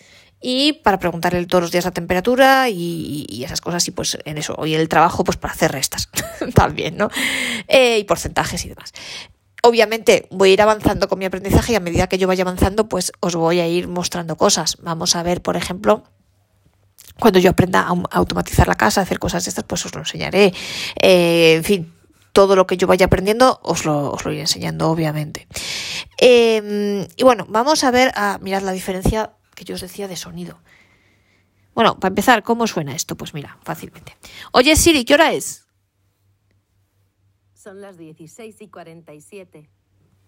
y 0.43 0.75
para 0.75 0.99
preguntarle 0.99 1.47
todos 1.47 1.63
los 1.63 1.73
días 1.73 1.87
la 1.87 1.93
temperatura 1.93 2.69
y, 2.69 3.25
y 3.29 3.45
esas 3.45 3.63
cosas, 3.63 3.87
y 3.89 3.93
pues 3.93 4.19
en 4.25 4.37
eso, 4.37 4.55
hoy 4.59 4.75
el 4.75 4.89
trabajo, 4.89 5.25
pues 5.25 5.39
para 5.39 5.55
hacer 5.55 5.73
restas 5.73 6.11
también, 6.55 6.99
¿no? 6.99 7.09
Eh, 7.67 7.99
y 7.99 8.05
porcentajes 8.05 8.63
y 8.67 8.69
demás. 8.69 8.93
Obviamente 9.65 10.27
voy 10.31 10.51
a 10.51 10.53
ir 10.55 10.63
avanzando 10.63 11.09
con 11.09 11.21
mi 11.21 11.25
aprendizaje 11.25 11.73
y 11.73 11.77
a 11.77 11.81
medida 11.81 12.09
que 12.09 12.19
yo 12.19 12.27
vaya 12.27 12.43
avanzando, 12.43 12.89
pues 12.89 13.13
os 13.21 13.37
voy 13.37 13.61
a 13.61 13.69
ir 13.69 13.87
mostrando 13.87 14.37
cosas. 14.37 14.77
Vamos 14.83 15.15
a 15.15 15.23
ver, 15.23 15.41
por 15.41 15.57
ejemplo, 15.57 16.03
cuando 17.21 17.39
yo 17.39 17.51
aprenda 17.51 17.83
a 17.83 17.95
automatizar 18.11 18.67
la 18.67 18.75
casa, 18.75 19.01
a 19.01 19.05
hacer 19.05 19.21
cosas 19.21 19.45
de 19.45 19.51
estas, 19.51 19.65
pues 19.65 19.87
os 19.87 19.95
lo 19.95 20.01
enseñaré. 20.01 20.53
Eh, 21.01 21.55
en 21.55 21.63
fin, 21.63 21.95
todo 22.33 22.57
lo 22.57 22.67
que 22.67 22.77
yo 22.77 22.89
vaya 22.89 23.07
aprendiendo 23.07 23.61
os 23.63 23.85
lo, 23.85 24.11
os 24.11 24.25
lo 24.25 24.33
iré 24.33 24.41
enseñando, 24.41 24.91
obviamente. 24.91 25.47
Eh, 26.21 27.07
y 27.17 27.23
bueno, 27.23 27.47
vamos 27.49 27.85
a 27.85 27.93
ver, 27.93 28.11
a 28.17 28.39
mirar 28.43 28.63
la 28.63 28.73
diferencia 28.73 29.31
que 29.55 29.63
yo 29.65 29.77
os 29.77 29.81
decía 29.81 30.09
de 30.09 30.17
sonido. 30.17 30.59
Bueno, 31.75 32.01
para 32.01 32.11
empezar, 32.11 32.43
¿cómo 32.43 32.67
suena 32.67 32.97
esto? 32.97 33.17
Pues 33.17 33.33
mira, 33.33 33.59
fácilmente. 33.63 34.17
Oye 34.51 34.75
Siri, 34.75 35.05
¿qué 35.05 35.15
hora 35.15 35.33
es? 35.33 35.67
Son 37.63 37.81
las 37.81 37.97
16 37.97 38.61
y 38.61 38.67
47. 38.67 39.69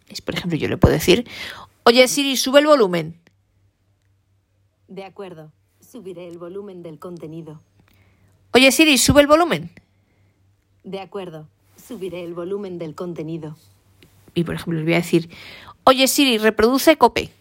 Es, 0.09 0.21
por 0.21 0.37
ejemplo, 0.37 0.57
yo 0.57 0.69
le 0.69 0.77
puedo 0.77 0.95
decir, 0.95 1.29
oye 1.83 2.07
Siri, 2.07 2.37
sube 2.37 2.61
el 2.61 2.67
volumen. 2.69 3.19
De 4.87 5.03
acuerdo. 5.03 5.51
Subiré 5.81 6.29
el 6.29 6.39
volumen 6.39 6.85
del 6.85 7.01
contenido. 7.01 7.61
Oye 8.53 8.71
Siri, 8.71 8.99
sube 8.99 9.21
el 9.21 9.27
volumen. 9.27 9.73
De 10.85 11.01
acuerdo. 11.01 11.49
Subiré 11.77 12.23
el 12.23 12.35
volumen 12.35 12.79
del 12.79 12.95
contenido. 12.95 13.57
Y 14.35 14.45
por 14.45 14.55
ejemplo, 14.55 14.79
le 14.79 14.85
voy 14.85 14.95
a 14.95 14.99
decir, 14.99 15.29
oye 15.83 16.07
Siri, 16.07 16.39
reproduce 16.39 16.97
Cope. 16.97 17.33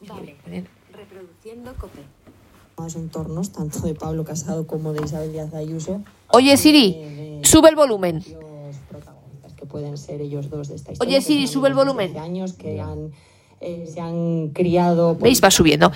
Vale. 0.00 0.34
Reproduciendo 0.92 1.74
cope. 1.74 2.00
los 2.76 2.96
entornos, 2.96 3.52
tanto 3.52 3.82
de 3.82 3.94
Pablo 3.94 4.24
Casado 4.24 4.66
como 4.66 4.92
de 4.94 5.04
Isabel 5.04 5.30
Díaz 5.30 5.54
Ayuso, 5.54 6.02
Oye 6.30 6.56
Siri, 6.56 7.40
sube 7.44 7.68
el 7.68 7.76
volumen. 7.76 8.24
Pueden 9.68 9.96
ser 9.98 10.20
ellos 10.20 10.50
dos 10.50 10.68
de 10.68 10.74
esta 10.76 10.92
historia. 10.92 11.16
Oye, 11.16 11.22
Siri, 11.24 11.46
sube 11.46 11.68
el 11.68 11.74
volumen. 11.74 12.08
desde 12.08 12.20
hace 12.20 12.28
años 12.30 12.52
que 12.54 12.80
han, 12.80 13.12
eh, 13.60 13.86
se 13.92 14.00
han 14.00 14.48
criado. 14.54 15.14
¿Veis? 15.16 15.42
Va 15.42 15.50
subiendo. 15.50 15.92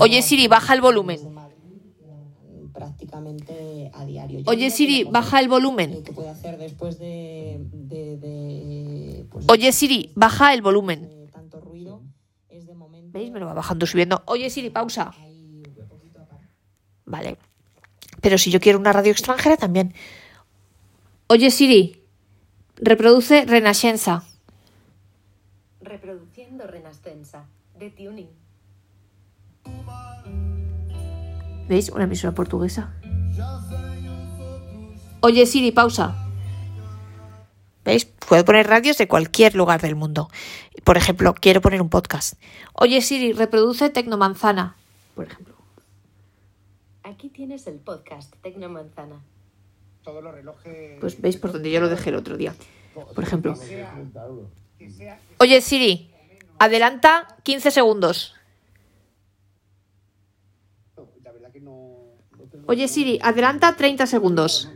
Oye, 0.00 0.22
Siri, 0.22 0.46
baja 0.48 0.74
el 0.74 0.80
volumen. 0.80 1.22
de 1.22 1.30
Madrid, 1.30 1.54
Prácticamente 2.72 3.90
a 3.94 4.04
diario. 4.04 4.40
Yo 4.40 4.50
Oye 4.50 4.70
Siri, 4.70 5.04
baja 5.04 5.38
el 5.40 5.48
volumen. 5.48 6.02
que 6.02 6.12
puede 6.12 6.28
hacer 6.30 6.58
después 6.58 6.98
de, 6.98 7.60
de, 7.72 8.16
de, 8.16 9.26
pues, 9.30 9.44
Oye 9.48 9.72
Siri, 9.72 10.10
baja 10.16 10.52
el 10.54 10.60
volumen. 10.62 11.02
de 11.08 11.28
tanto 11.32 11.60
ruido 11.60 12.02
es 12.48 12.66
de 12.66 12.74
momento 12.74 13.10
¿Veis? 13.12 13.30
Me 13.30 13.38
lo 13.38 13.46
va 13.46 13.54
bajando, 13.54 13.86
subiendo. 13.86 14.22
Oye 14.26 14.50
Siri, 14.50 14.70
pausa. 14.70 15.12
Vale. 17.06 17.36
Pero 18.20 18.38
si 18.38 18.50
yo 18.50 18.58
quiero 18.58 18.78
una 18.78 18.92
radio 18.92 19.12
extranjera 19.12 19.56
también. 19.56 19.94
Oye 21.28 21.50
Siri, 21.50 22.02
reproduce 22.76 23.44
Renascença. 23.44 24.24
Reproduciendo 25.80 26.66
Renascença. 26.66 27.46
De 27.78 27.90
Tuning. 27.90 28.30
¿Veis? 31.68 31.90
Una 31.90 32.04
emisora 32.04 32.34
portuguesa. 32.34 32.94
Oye 35.20 35.46
Siri, 35.46 35.72
pausa. 35.72 36.14
¿Veis? 37.84 38.04
Puedo 38.04 38.44
poner 38.44 38.66
radios 38.66 38.96
de 38.98 39.08
cualquier 39.08 39.54
lugar 39.54 39.80
del 39.80 39.96
mundo. 39.96 40.30
Por 40.84 40.96
ejemplo, 40.96 41.34
quiero 41.34 41.60
poner 41.60 41.82
un 41.82 41.88
podcast. 41.88 42.34
Oye 42.74 43.00
Siri, 43.00 43.32
reproduce 43.32 43.90
Tecnomanzana. 43.90 44.76
Por 45.14 45.26
ejemplo. 45.26 45.54
Aquí 47.02 47.28
tienes 47.28 47.66
el 47.66 47.78
podcast 47.78 48.34
Tecnomanzana. 48.42 49.20
Todos 50.04 50.22
los 50.22 50.34
relojes. 50.34 51.00
Pues 51.00 51.20
veis 51.20 51.36
por 51.36 51.52
donde 51.52 51.70
yo 51.70 51.80
lo 51.80 51.88
dejé 51.88 52.10
el 52.10 52.16
otro 52.16 52.36
día. 52.36 52.54
Por 52.94 53.24
ejemplo. 53.24 53.54
Oye 55.38 55.60
Siri, 55.60 56.10
adelanta 56.58 57.38
15 57.42 57.70
segundos. 57.70 58.34
Oye 62.66 62.88
Siri, 62.88 63.18
adelanta 63.22 63.74
30 63.76 64.06
segundos. 64.06 64.70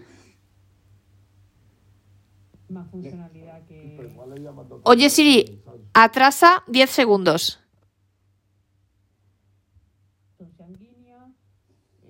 Oye 4.83 5.09
Siri, 5.11 5.63
atrasa 5.95 6.65
10 6.67 6.91
segundos. 6.91 7.61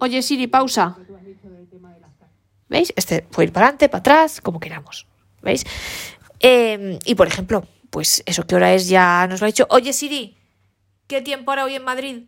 Oye 0.00 0.22
Siri, 0.22 0.46
pausa. 0.46 0.96
tú 1.06 1.16
has 1.16 1.24
dicho 1.24 1.50
del 1.50 1.68
tema 1.68 1.92
de 1.92 2.00
las 2.00 2.12
casas. 2.14 2.36
¿Veis? 2.68 2.92
Este 2.96 3.22
puede 3.22 3.48
ir 3.48 3.52
para 3.52 3.66
adelante, 3.66 3.88
para 3.88 4.00
atrás, 4.00 4.40
como 4.40 4.60
queramos. 4.60 5.06
¿Veis? 5.42 5.64
Eh, 6.40 6.98
y 7.04 7.14
por 7.14 7.26
ejemplo, 7.26 7.66
pues 7.90 8.22
eso, 8.26 8.46
¿qué 8.46 8.54
hora 8.54 8.74
es? 8.74 8.88
Ya 8.88 9.26
nos 9.26 9.40
lo 9.40 9.46
ha 9.46 9.48
dicho. 9.48 9.66
Oye 9.70 9.92
Siri, 9.92 10.36
¿qué 11.06 11.22
tiempo 11.22 11.50
hará 11.50 11.64
hoy 11.64 11.74
en 11.74 11.84
Madrid? 11.84 12.22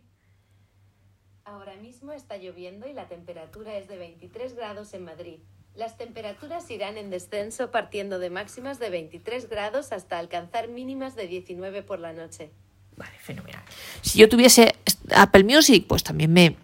Ahora 1.45 1.75
mismo 1.75 2.11
está 2.13 2.37
lloviendo 2.37 2.87
y 2.87 2.93
la 2.93 3.07
temperatura 3.07 3.77
es 3.77 3.87
de 3.87 3.97
23 3.97 4.55
grados 4.55 4.93
en 4.93 5.03
Madrid. 5.03 5.39
Las 5.75 5.97
temperaturas 5.97 6.69
irán 6.69 6.97
en 6.97 7.09
descenso 7.09 7.71
partiendo 7.71 8.19
de 8.19 8.29
máximas 8.29 8.79
de 8.79 8.89
23 8.89 9.49
grados 9.49 9.91
hasta 9.91 10.19
alcanzar 10.19 10.67
mínimas 10.67 11.15
de 11.15 11.27
19 11.27 11.83
por 11.83 11.99
la 11.99 12.11
noche. 12.11 12.51
Vale, 12.97 13.17
fenomenal. 13.19 13.63
Si 14.01 14.19
yo 14.19 14.27
tuviese 14.27 14.75
Apple 15.15 15.43
Music, 15.45 15.85
pues 15.87 16.03
también 16.03 16.33
me, 16.33 16.57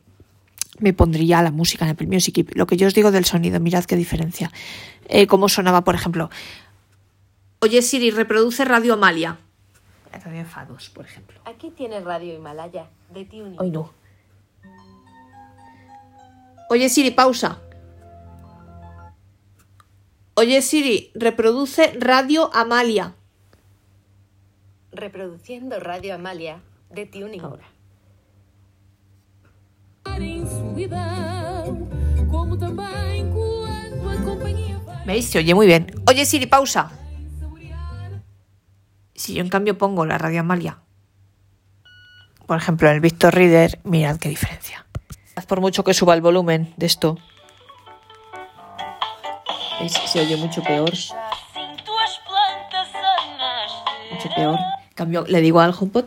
me 0.79 0.93
pondría 0.93 1.41
la 1.41 1.51
música 1.51 1.85
en 1.85 1.91
Apple 1.91 2.07
Music. 2.07 2.37
Y 2.37 2.43
lo 2.57 2.67
que 2.67 2.77
yo 2.77 2.87
os 2.87 2.93
digo 2.93 3.11
del 3.11 3.25
sonido, 3.25 3.59
mirad 3.59 3.85
qué 3.85 3.95
diferencia. 3.95 4.51
Eh, 5.07 5.27
cómo 5.27 5.49
sonaba, 5.49 5.83
por 5.83 5.95
ejemplo. 5.95 6.29
Oye 7.59 7.81
Siri, 7.81 8.11
reproduce 8.11 8.65
Radio 8.65 8.93
Amalia. 8.93 9.37
Radio 10.11 10.39
Enfados, 10.39 10.89
por 10.89 11.05
ejemplo. 11.05 11.39
Aquí 11.45 11.71
tienes 11.71 12.03
Radio 12.03 12.33
Himalaya, 12.35 12.87
de 13.13 13.25
Tuning. 13.25 13.59
Hoy 13.59 13.71
no. 13.71 13.91
Oye 16.69 16.89
Siri, 16.89 17.11
pausa. 17.11 17.59
Oye 20.35 20.61
Siri, 20.61 21.11
reproduce 21.15 21.93
Radio 21.99 22.53
Amalia. 22.53 23.15
Reproduciendo 24.91 25.79
Radio 25.79 26.15
Amalia, 26.15 26.61
de 26.89 27.05
Tuning. 27.05 27.41
Ahora. 27.41 27.76
Solidão, 30.77 31.89
como 32.29 32.55
também 32.55 33.31
quando 33.31 34.09
a 34.09 34.17
companhia 34.23 34.77
vai 34.85 35.05
¿Veis? 35.05 35.25
Se 35.25 35.39
oye 35.39 35.55
muy 35.55 35.65
bien. 35.65 35.87
Oye 36.07 36.23
Siri, 36.25 36.45
pausa. 36.45 36.91
Si 39.15 39.33
yo 39.33 39.41
en 39.41 39.49
cambio 39.49 39.77
pongo 39.77 40.05
la 40.05 40.19
radio 40.19 40.41
Amalia, 40.41 40.77
por 42.45 42.57
ejemplo 42.57 42.87
en 42.87 42.95
el 42.95 43.01
Victor 43.01 43.33
Reader, 43.33 43.79
mirad 43.83 44.17
qué 44.17 44.29
diferencia. 44.29 44.85
Por 45.47 45.61
mucho 45.61 45.83
que 45.83 45.93
suba 45.93 46.13
el 46.13 46.21
volumen 46.21 46.73
de 46.77 46.85
esto, 46.85 47.17
¿veis? 49.79 49.93
Se 49.93 50.19
oye 50.19 50.37
mucho 50.37 50.61
peor. 50.61 50.91
Mucho 54.11 54.29
peor. 54.35 54.59
En 54.89 54.93
cambio, 54.93 55.25
le 55.27 55.41
digo 55.41 55.59
al 55.59 55.73
HomePod, 55.79 56.05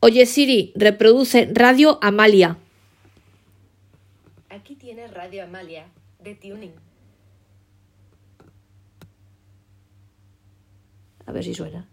oye 0.00 0.26
Siri, 0.26 0.72
reproduce 0.76 1.48
Radio 1.54 1.98
Amalia. 2.02 2.58
Aquí 4.72 4.86
tienes 4.86 5.12
Radio 5.12 5.44
Amalia, 5.44 5.84
de 6.18 6.34
Tuning. 6.34 6.72
A 11.26 11.32
ver 11.32 11.44
si 11.44 11.52
suena. 11.52 11.86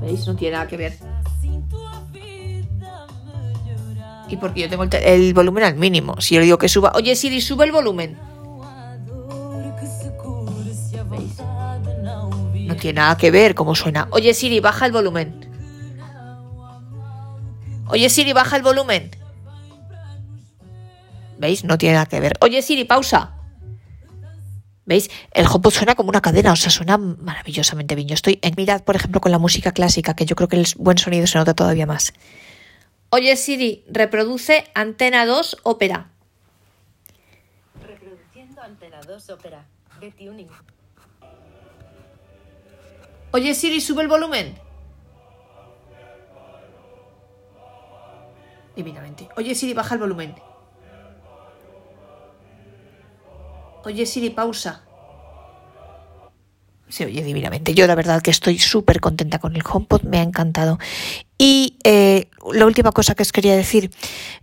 ¿Veis? 0.00 0.26
No 0.26 0.36
tiene 0.36 0.56
nada 0.56 0.66
que 0.66 0.78
ver. 0.78 0.94
Y 4.28 4.36
porque 4.38 4.62
yo 4.62 4.70
tengo 4.70 4.84
el, 4.84 5.34
volumen 5.34 5.64
al 5.64 5.76
mínimo. 5.76 6.18
Si 6.18 6.34
yo 6.34 6.40
digo 6.40 6.56
que 6.56 6.70
suba, 6.70 6.92
oye 6.94 7.14
Siri, 7.14 7.42
sube 7.42 7.66
el 7.66 7.72
volumen. 7.72 8.16
Vier. 12.54 12.68
No 12.68 12.76
tiene 12.76 13.00
nada 13.00 13.18
que 13.18 13.30
ver 13.30 13.54
cómo 13.54 13.74
suena. 13.74 14.08
Oye 14.12 14.32
Siri, 14.32 14.60
baja 14.60 14.86
el 14.86 14.92
volumen. 14.92 15.45
Oye 17.88 18.08
Siri, 18.10 18.32
baja 18.32 18.56
el 18.56 18.62
volumen. 18.62 19.10
¿Veis? 21.38 21.64
No 21.64 21.78
tiene 21.78 21.94
nada 21.94 22.06
que 22.06 22.20
ver. 22.20 22.34
Oye 22.40 22.62
Siri, 22.62 22.84
pausa. 22.84 23.32
¿Veis? 24.84 25.10
El 25.32 25.46
HomePod 25.46 25.72
suena 25.72 25.94
como 25.94 26.10
una 26.10 26.20
cadena, 26.20 26.52
o 26.52 26.56
sea, 26.56 26.70
suena 26.70 26.96
maravillosamente 26.96 27.94
bien. 27.94 28.08
Yo 28.08 28.14
estoy 28.14 28.38
en... 28.42 28.54
Mirad, 28.56 28.82
por 28.82 28.94
ejemplo, 28.94 29.20
con 29.20 29.32
la 29.32 29.38
música 29.38 29.72
clásica, 29.72 30.14
que 30.14 30.26
yo 30.26 30.36
creo 30.36 30.48
que 30.48 30.56
el 30.56 30.66
buen 30.76 30.96
sonido 30.96 31.26
se 31.26 31.38
nota 31.38 31.54
todavía 31.54 31.86
más. 31.86 32.12
Oye 33.10 33.36
Siri, 33.36 33.84
reproduce 33.88 34.64
Antena 34.74 35.26
2 35.26 35.58
Ópera. 35.62 36.10
Reproduciendo 37.86 38.62
Antena 38.62 39.00
2 39.00 39.30
Ópera, 39.30 39.64
de 40.00 40.10
Tuning. 40.10 40.48
Oye 43.32 43.54
Siri, 43.54 43.80
sube 43.80 44.02
el 44.02 44.08
volumen. 44.08 44.65
Divinamente. 48.76 49.28
Oye 49.36 49.54
Siri, 49.54 49.72
baja 49.72 49.94
el 49.94 50.00
volumen. 50.00 50.34
Oye 53.84 54.04
Siri, 54.04 54.30
pausa. 54.30 54.82
Se 56.88 57.04
oye 57.04 57.22
divinamente. 57.24 57.74
Yo 57.74 57.86
la 57.86 57.94
verdad 57.96 58.22
que 58.22 58.30
estoy 58.30 58.58
súper 58.58 59.00
contenta 59.00 59.38
con 59.40 59.56
el 59.56 59.62
HomePod, 59.68 60.02
me 60.02 60.18
ha 60.18 60.22
encantado. 60.22 60.78
Y 61.38 61.78
eh, 61.84 62.28
la 62.52 62.66
última 62.66 62.92
cosa 62.92 63.14
que 63.14 63.22
os 63.22 63.32
quería 63.32 63.56
decir, 63.56 63.90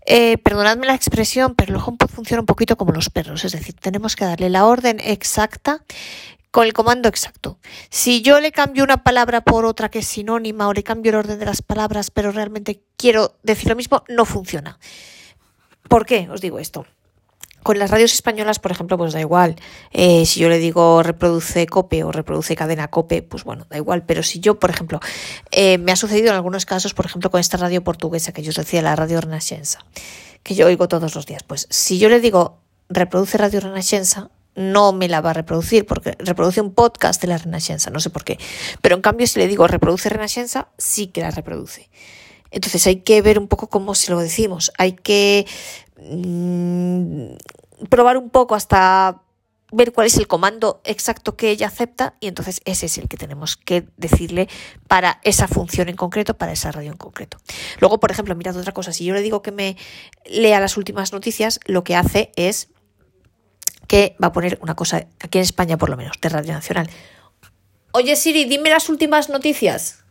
eh, 0.05 0.37
perdonadme 0.39 0.87
la 0.87 0.95
expresión, 0.95 1.55
pero 1.55 1.73
el 1.73 1.81
HomePod 1.81 2.09
funciona 2.09 2.41
un 2.41 2.45
poquito 2.45 2.75
como 2.75 2.91
los 2.91 3.09
perros, 3.09 3.45
es 3.45 3.53
decir, 3.53 3.75
tenemos 3.75 4.15
que 4.15 4.25
darle 4.25 4.49
la 4.49 4.65
orden 4.65 4.99
exacta 4.99 5.83
con 6.53 6.67
el 6.67 6.73
comando 6.73 7.09
exacto. 7.09 7.57
Si 7.89 8.21
yo 8.21 8.39
le 8.39 8.51
cambio 8.51 8.83
una 8.83 9.03
palabra 9.03 9.41
por 9.41 9.65
otra 9.65 9.89
que 9.89 9.99
es 9.99 10.05
sinónima 10.05 10.67
o 10.67 10.73
le 10.73 10.83
cambio 10.83 11.09
el 11.09 11.15
orden 11.15 11.39
de 11.39 11.47
las 11.47 11.63
palabras, 11.63 12.11
pero 12.11 12.31
realmente 12.31 12.83
quiero 12.95 13.39
decir 13.41 13.69
lo 13.69 13.75
mismo, 13.75 14.03
no 14.07 14.23
funciona. 14.23 14.77
¿Por 15.89 16.05
qué 16.05 16.29
os 16.29 16.41
digo 16.41 16.59
esto? 16.59 16.85
Con 17.63 17.79
las 17.79 17.89
radios 17.89 18.13
españolas, 18.13 18.59
por 18.59 18.71
ejemplo, 18.71 18.99
pues 18.99 19.13
da 19.13 19.19
igual. 19.19 19.55
Eh, 19.93 20.27
si 20.27 20.41
yo 20.41 20.47
le 20.47 20.59
digo 20.59 21.01
reproduce 21.01 21.65
cope 21.65 22.03
o 22.03 22.11
reproduce 22.11 22.55
cadena 22.55 22.87
cope, 22.87 23.23
pues 23.23 23.43
bueno, 23.43 23.65
da 23.71 23.77
igual. 23.77 24.05
Pero 24.05 24.21
si 24.21 24.39
yo, 24.39 24.59
por 24.59 24.69
ejemplo, 24.69 24.99
eh, 25.49 25.79
me 25.79 25.91
ha 25.91 25.95
sucedido 25.95 26.29
en 26.29 26.35
algunos 26.35 26.67
casos, 26.67 26.93
por 26.93 27.07
ejemplo, 27.07 27.31
con 27.31 27.39
esta 27.39 27.57
radio 27.57 27.83
portuguesa 27.83 28.31
que 28.31 28.43
yo 28.43 28.51
os 28.51 28.57
decía, 28.57 28.83
la 28.83 28.95
radio 28.95 29.19
Renascença, 29.21 29.79
que 30.43 30.53
yo 30.53 30.67
oigo 30.67 30.87
todos 30.87 31.15
los 31.15 31.25
días, 31.25 31.41
pues 31.41 31.65
si 31.71 31.97
yo 31.97 32.09
le 32.09 32.19
digo 32.19 32.59
reproduce 32.89 33.39
radio 33.39 33.59
Renascença, 33.59 34.29
no 34.55 34.93
me 34.93 35.07
la 35.07 35.21
va 35.21 35.31
a 35.31 35.33
reproducir 35.33 35.85
porque 35.85 36.15
reproduce 36.19 36.61
un 36.61 36.73
podcast 36.73 37.21
de 37.21 37.27
la 37.27 37.37
Renascença, 37.37 37.89
no 37.89 37.99
sé 37.99 38.09
por 38.09 38.23
qué. 38.23 38.37
Pero 38.81 38.95
en 38.95 39.01
cambio, 39.01 39.27
si 39.27 39.39
le 39.39 39.47
digo 39.47 39.67
reproduce 39.67 40.09
Renascença, 40.09 40.69
sí 40.77 41.07
que 41.07 41.21
la 41.21 41.31
reproduce. 41.31 41.89
Entonces 42.51 42.85
hay 42.85 42.97
que 42.97 43.21
ver 43.21 43.39
un 43.39 43.47
poco 43.47 43.67
cómo 43.67 43.95
se 43.95 44.11
lo 44.11 44.19
decimos. 44.19 44.71
Hay 44.77 44.93
que 44.93 45.47
mm, 45.97 47.87
probar 47.89 48.17
un 48.17 48.29
poco 48.29 48.53
hasta 48.55 49.23
ver 49.73 49.91
cuál 49.91 50.07
es 50.07 50.17
el 50.17 50.27
comando 50.27 50.81
exacto 50.85 51.35
que 51.35 51.49
ella 51.49 51.67
acepta 51.67 52.13
y 52.19 52.27
entonces 52.27 52.61
ese 52.65 52.85
es 52.85 52.97
el 52.99 53.07
que 53.07 53.17
tenemos 53.17 53.57
que 53.57 53.87
decirle 53.97 54.47
para 54.87 55.19
esa 55.23 55.47
función 55.47 55.89
en 55.89 55.95
concreto, 55.95 56.37
para 56.37 56.51
esa 56.51 56.71
radio 56.71 56.91
en 56.91 56.97
concreto. 56.97 57.39
Luego, 57.79 57.99
por 57.99 58.11
ejemplo, 58.11 58.35
mirad 58.35 58.55
otra 58.55 58.71
cosa, 58.71 58.93
si 58.93 59.03
yo 59.03 59.15
le 59.15 59.21
digo 59.21 59.41
que 59.41 59.51
me 59.51 59.75
lea 60.25 60.59
las 60.59 60.77
últimas 60.77 61.11
noticias, 61.11 61.59
lo 61.65 61.83
que 61.83 61.95
hace 61.95 62.31
es 62.35 62.69
que 63.93 64.15
va 64.17 64.29
a 64.29 64.31
poner 64.31 64.57
una 64.63 64.73
cosa, 64.73 65.05
aquí 65.19 65.37
en 65.37 65.43
España 65.43 65.77
por 65.77 65.87
lo 65.87 65.95
menos, 65.95 66.19
de 66.19 66.27
Radio 66.27 66.53
Nacional. 66.53 66.89
Oye 67.91 68.15
Siri, 68.15 68.45
dime 68.45 68.71
las 68.71 68.89
últimas 68.89 69.29
noticias. 69.29 70.03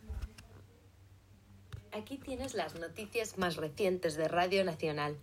Aquí 1.91 2.17
tienes 2.17 2.53
las 2.53 2.75
noticias 2.75 3.37
más 3.37 3.57
recientes 3.57 4.15
de 4.15 4.29
Radio 4.29 4.63
Nacional. 4.63 5.17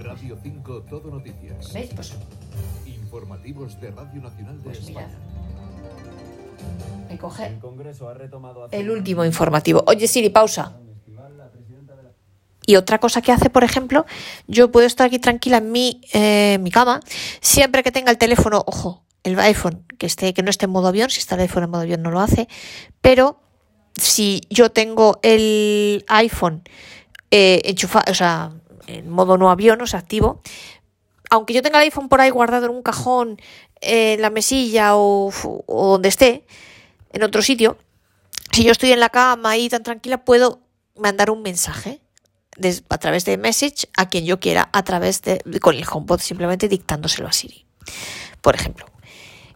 Radio 0.00 0.36
5 0.42 0.82
Todo 0.90 1.08
Noticias. 1.08 1.72
¿Veis? 1.72 1.90
Pues, 1.94 2.14
Informativos 2.84 3.80
de 3.80 3.92
Radio 3.92 4.22
Nacional 4.22 4.58
de 4.58 4.64
pues 4.64 4.82
mirad. 4.82 5.04
España. 5.04 5.18
Me 7.10 7.16
coge 7.16 7.46
El 7.46 7.60
Congreso 7.60 8.08
ha 8.08 8.14
retomado 8.14 8.64
hace 8.64 8.76
el 8.76 8.90
último 8.90 9.24
informativo. 9.24 9.84
Oye 9.86 10.08
Siri, 10.08 10.30
pausa. 10.30 10.80
Y 12.72 12.76
otra 12.76 12.98
cosa 12.98 13.20
que 13.20 13.32
hace, 13.32 13.50
por 13.50 13.64
ejemplo, 13.64 14.06
yo 14.46 14.72
puedo 14.72 14.86
estar 14.86 15.06
aquí 15.06 15.18
tranquila 15.18 15.58
en 15.58 15.72
mi, 15.72 16.00
eh, 16.14 16.56
mi 16.62 16.70
cama, 16.70 17.00
siempre 17.42 17.82
que 17.82 17.92
tenga 17.92 18.10
el 18.10 18.16
teléfono, 18.16 18.64
ojo, 18.66 19.04
el 19.24 19.38
iPhone, 19.38 19.84
que 19.98 20.06
esté, 20.06 20.32
que 20.32 20.42
no 20.42 20.48
esté 20.48 20.64
en 20.64 20.70
modo 20.70 20.88
avión, 20.88 21.10
si 21.10 21.18
está 21.18 21.34
el 21.34 21.42
iPhone 21.42 21.64
en 21.64 21.70
modo 21.70 21.82
avión 21.82 22.00
no 22.00 22.10
lo 22.10 22.20
hace, 22.20 22.48
pero 23.02 23.38
si 23.94 24.40
yo 24.48 24.70
tengo 24.70 25.20
el 25.22 26.06
iPhone 26.08 26.62
eh, 27.30 27.60
enchufado, 27.66 28.10
o 28.10 28.14
sea, 28.14 28.52
en 28.86 29.10
modo 29.10 29.36
no 29.36 29.50
avión, 29.50 29.82
o 29.82 29.86
sea, 29.86 30.00
activo, 30.00 30.40
aunque 31.28 31.52
yo 31.52 31.60
tenga 31.60 31.78
el 31.78 31.84
iPhone 31.84 32.08
por 32.08 32.22
ahí 32.22 32.30
guardado 32.30 32.64
en 32.64 32.72
un 32.72 32.82
cajón, 32.82 33.38
en 33.82 34.22
la 34.22 34.30
mesilla 34.30 34.96
o, 34.96 35.30
o 35.66 35.92
donde 35.92 36.08
esté, 36.08 36.46
en 37.12 37.22
otro 37.22 37.42
sitio, 37.42 37.76
si 38.50 38.64
yo 38.64 38.72
estoy 38.72 38.92
en 38.92 39.00
la 39.00 39.10
cama 39.10 39.50
ahí 39.50 39.68
tan 39.68 39.82
tranquila, 39.82 40.24
puedo 40.24 40.62
mandar 40.96 41.30
un 41.30 41.42
mensaje 41.42 42.01
a 42.88 42.98
través 42.98 43.24
de 43.24 43.38
Message 43.38 43.88
a 43.96 44.08
quien 44.08 44.24
yo 44.24 44.40
quiera, 44.40 44.68
a 44.72 44.82
través 44.82 45.22
de, 45.22 45.42
con 45.60 45.74
el 45.74 45.84
HomePod, 45.90 46.20
simplemente 46.20 46.68
dictándoselo 46.68 47.28
a 47.28 47.32
Siri. 47.32 47.64
Por 48.40 48.54
ejemplo, 48.54 48.86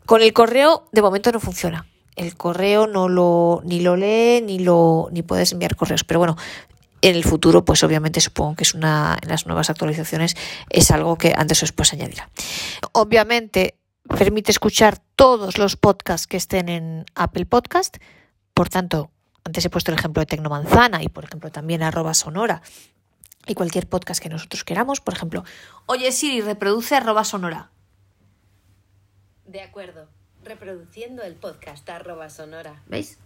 con 0.07 0.23
el 0.23 0.33
correo 0.33 0.89
de 0.93 1.03
momento 1.03 1.33
no 1.33 1.41
funciona. 1.41 1.87
El 2.15 2.37
correo 2.37 2.87
no 2.87 3.09
lo 3.09 3.61
ni 3.65 3.81
lo 3.81 3.97
lee 3.97 4.41
ni 4.41 4.59
lo 4.59 5.09
ni 5.13 5.23
puedes 5.23 5.53
enviar 5.53 5.77
correos, 5.77 6.05
pero 6.05 6.19
bueno, 6.19 6.37
en 7.03 7.15
el 7.15 7.25
futuro 7.25 7.65
pues 7.65 7.83
obviamente 7.85 8.21
supongo 8.21 8.57
que 8.57 8.65
es 8.65 8.73
una 8.73 9.19
en 9.21 9.29
las 9.29 9.47
nuevas 9.47 9.69
actualizaciones 9.69 10.35
es 10.71 10.91
algo 10.91 11.17
que 11.19 11.35
antes 11.37 11.63
o 11.63 11.67
después 11.67 11.93
añadirá. 11.93 12.31
Obviamente 12.93 13.77
permite 14.09 14.51
escuchar 14.51 14.99
todos 15.15 15.59
los 15.59 15.77
podcasts 15.77 16.27
que 16.27 16.37
estén 16.37 16.69
en 16.69 17.05
Apple 17.15 17.47
Podcast, 17.47 17.97
por 18.55 18.69
tanto, 18.69 19.11
antes 19.47 19.65
he 19.65 19.71
puesto 19.71 19.93
el 19.93 19.99
ejemplo 19.99 20.21
de 20.21 20.27
Tecnomanzana 20.27 21.03
y 21.03 21.09
por 21.09 21.25
ejemplo 21.25 21.51
también 21.51 21.83
arroba 21.83 22.15
sonora 22.15 22.63
y 23.47 23.55
cualquier 23.55 23.89
podcast 23.89 24.21
que 24.21 24.29
nosotros 24.29 24.65
queramos, 24.65 25.01
por 25.01 25.15
ejemplo, 25.15 25.45
oye 25.87 26.11
Siri, 26.11 26.41
reproduce 26.41 26.97
arroba 26.97 27.23
sonora. 27.25 27.71
De 29.47 29.61
acuerdo. 29.61 30.09
Reproduciendo 30.43 31.23
el 31.23 31.37
podcast 31.37 31.89
arroba 31.89 32.29
sonora. 32.29 32.83
¿Veis? 32.87 33.19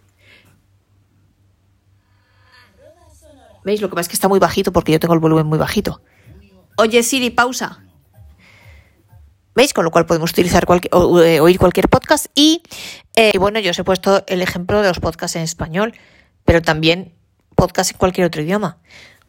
¿Veis? 3.63 3.81
Lo 3.81 3.89
que 3.89 3.95
pasa 3.95 4.01
es 4.01 4.07
que 4.09 4.15
está 4.15 4.27
muy 4.27 4.39
bajito 4.39 4.71
porque 4.71 4.91
yo 4.91 4.99
tengo 4.99 5.15
el 5.15 5.19
volumen 5.19 5.47
muy 5.47 5.57
bajito. 5.57 6.01
Oye 6.77 7.01
Siri, 7.01 7.31
pausa. 7.31 7.83
¿Veis? 9.55 9.73
Con 9.73 9.83
lo 9.83 9.91
cual 9.91 10.05
podemos 10.05 10.31
utilizar 10.31 10.65
cualquier, 10.65 10.93
o, 10.95 11.21
eh, 11.21 11.39
oír 11.39 11.59
cualquier 11.59 11.89
podcast. 11.89 12.27
Y 12.35 12.63
eh, 13.15 13.37
bueno, 13.37 13.59
yo 13.59 13.71
os 13.71 13.79
he 13.79 13.83
puesto 13.83 14.23
el 14.27 14.41
ejemplo 14.41 14.81
de 14.81 14.87
los 14.87 14.99
podcasts 14.99 15.35
en 15.35 15.43
español, 15.43 15.93
pero 16.45 16.61
también 16.61 17.13
podcasts 17.55 17.91
en 17.93 17.97
cualquier 17.97 18.27
otro 18.27 18.41
idioma. 18.41 18.77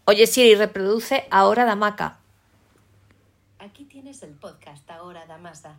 Oye 0.05 0.27
Siri, 0.27 0.55
reproduce 0.55 1.25
ahora 1.31 1.65
Damaca. 1.65 2.19
Aquí 3.59 3.85
tienes 3.85 4.23
el 4.23 4.31
podcast 4.31 4.89
ahora, 4.91 5.25
Damasa. 5.27 5.77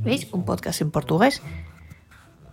¿Veis? 0.00 0.26
Un 0.32 0.44
podcast 0.44 0.80
en 0.80 0.90
portugués. 0.90 1.42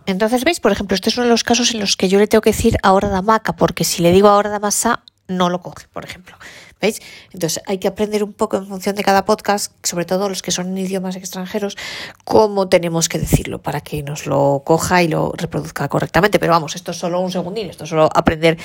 Entonces, 0.06 0.44
¿veis? 0.44 0.60
Por 0.60 0.72
ejemplo, 0.72 0.94
este 0.94 1.10
es 1.10 1.16
uno 1.16 1.24
de 1.24 1.30
los 1.30 1.44
casos 1.44 1.72
en 1.74 1.80
los 1.80 1.96
que 1.96 2.08
yo 2.08 2.18
le 2.18 2.26
tengo 2.26 2.42
que 2.42 2.50
decir 2.50 2.76
ahora 2.82 3.08
damaca, 3.08 3.54
porque 3.54 3.84
si 3.84 4.02
le 4.02 4.10
digo 4.10 4.28
ahora 4.28 4.50
damasa, 4.50 5.04
no 5.28 5.48
lo 5.48 5.60
coge, 5.60 5.86
por 5.92 6.04
ejemplo. 6.04 6.36
¿Veis? 6.82 7.00
Entonces 7.32 7.62
hay 7.66 7.78
que 7.78 7.86
aprender 7.86 8.24
un 8.24 8.32
poco 8.32 8.56
en 8.56 8.66
función 8.66 8.96
de 8.96 9.04
cada 9.04 9.24
podcast, 9.24 9.72
sobre 9.84 10.04
todo 10.04 10.28
los 10.28 10.42
que 10.42 10.50
son 10.50 10.66
en 10.66 10.78
idiomas 10.78 11.14
extranjeros, 11.14 11.78
cómo 12.24 12.68
tenemos 12.68 13.08
que 13.08 13.20
decirlo 13.20 13.62
para 13.62 13.80
que 13.80 14.02
nos 14.02 14.26
lo 14.26 14.62
coja 14.64 15.00
y 15.04 15.06
lo 15.06 15.32
reproduzca 15.36 15.88
correctamente. 15.88 16.40
Pero 16.40 16.50
vamos, 16.50 16.74
esto 16.74 16.90
es 16.90 16.96
solo 16.96 17.20
un 17.20 17.30
segundín, 17.30 17.70
esto 17.70 17.84
es 17.84 17.90
solo 17.90 18.10
aprender, 18.12 18.58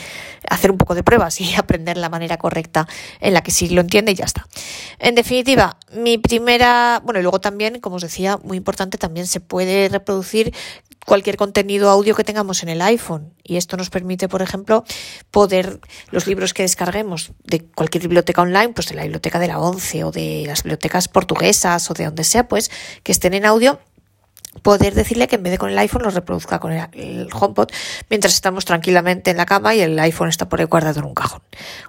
hacer 0.49 0.71
un 0.71 0.79
poco 0.79 0.95
de 0.95 1.03
pruebas 1.03 1.39
y 1.39 1.53
aprender 1.57 1.97
la 1.97 2.09
manera 2.09 2.37
correcta 2.37 2.87
en 3.19 3.35
la 3.35 3.41
que 3.41 3.51
sí 3.51 3.69
lo 3.69 3.81
entiende 3.81 4.13
y 4.13 4.15
ya 4.15 4.25
está. 4.25 4.47
En 4.97 5.13
definitiva, 5.13 5.77
mi 5.93 6.17
primera, 6.17 6.99
bueno, 7.05 7.19
y 7.19 7.21
luego 7.21 7.39
también, 7.39 7.79
como 7.79 7.97
os 7.97 8.01
decía, 8.01 8.39
muy 8.43 8.57
importante, 8.57 8.97
también 8.97 9.27
se 9.27 9.41
puede 9.41 9.89
reproducir 9.89 10.55
cualquier 11.07 11.37
contenido 11.37 11.89
audio 11.89 12.15
que 12.15 12.25
tengamos 12.25 12.63
en 12.63 12.69
el 12.69 12.81
iPhone. 12.81 13.33
Y 13.41 13.55
esto 13.55 13.77
nos 13.77 13.89
permite, 13.89 14.27
por 14.27 14.41
ejemplo, 14.41 14.83
poder, 15.31 15.79
los 16.11 16.27
libros 16.27 16.53
que 16.53 16.63
descarguemos 16.63 17.31
de 17.45 17.63
cualquier 17.63 18.03
biblioteca 18.03 18.41
online, 18.41 18.73
pues 18.73 18.89
de 18.89 18.95
la 18.95 19.03
biblioteca 19.03 19.39
de 19.39 19.47
la 19.47 19.57
ONCE 19.57 20.03
o 20.03 20.11
de 20.11 20.43
las 20.45 20.63
bibliotecas 20.63 21.07
portuguesas 21.07 21.89
o 21.89 21.93
de 21.93 22.03
donde 22.03 22.25
sea, 22.25 22.49
pues 22.49 22.69
que 23.03 23.13
estén 23.13 23.33
en 23.33 23.45
audio, 23.45 23.79
poder 24.61 24.95
decirle 24.95 25.29
que 25.29 25.37
en 25.37 25.43
vez 25.43 25.51
de 25.51 25.57
con 25.57 25.69
el 25.69 25.77
iPhone 25.77 26.03
lo 26.03 26.09
reproduzca 26.09 26.59
con 26.59 26.73
el, 26.73 26.89
el 26.91 27.29
HomePod 27.31 27.69
mientras 28.09 28.33
estamos 28.33 28.65
tranquilamente 28.65 29.31
en 29.31 29.37
la 29.37 29.45
cama 29.45 29.73
y 29.75 29.79
el 29.79 29.97
iPhone 29.97 30.27
está 30.27 30.49
por 30.49 30.59
ahí 30.59 30.65
guardado 30.65 30.99
en 30.99 31.05
un 31.05 31.13
cajón. 31.13 31.41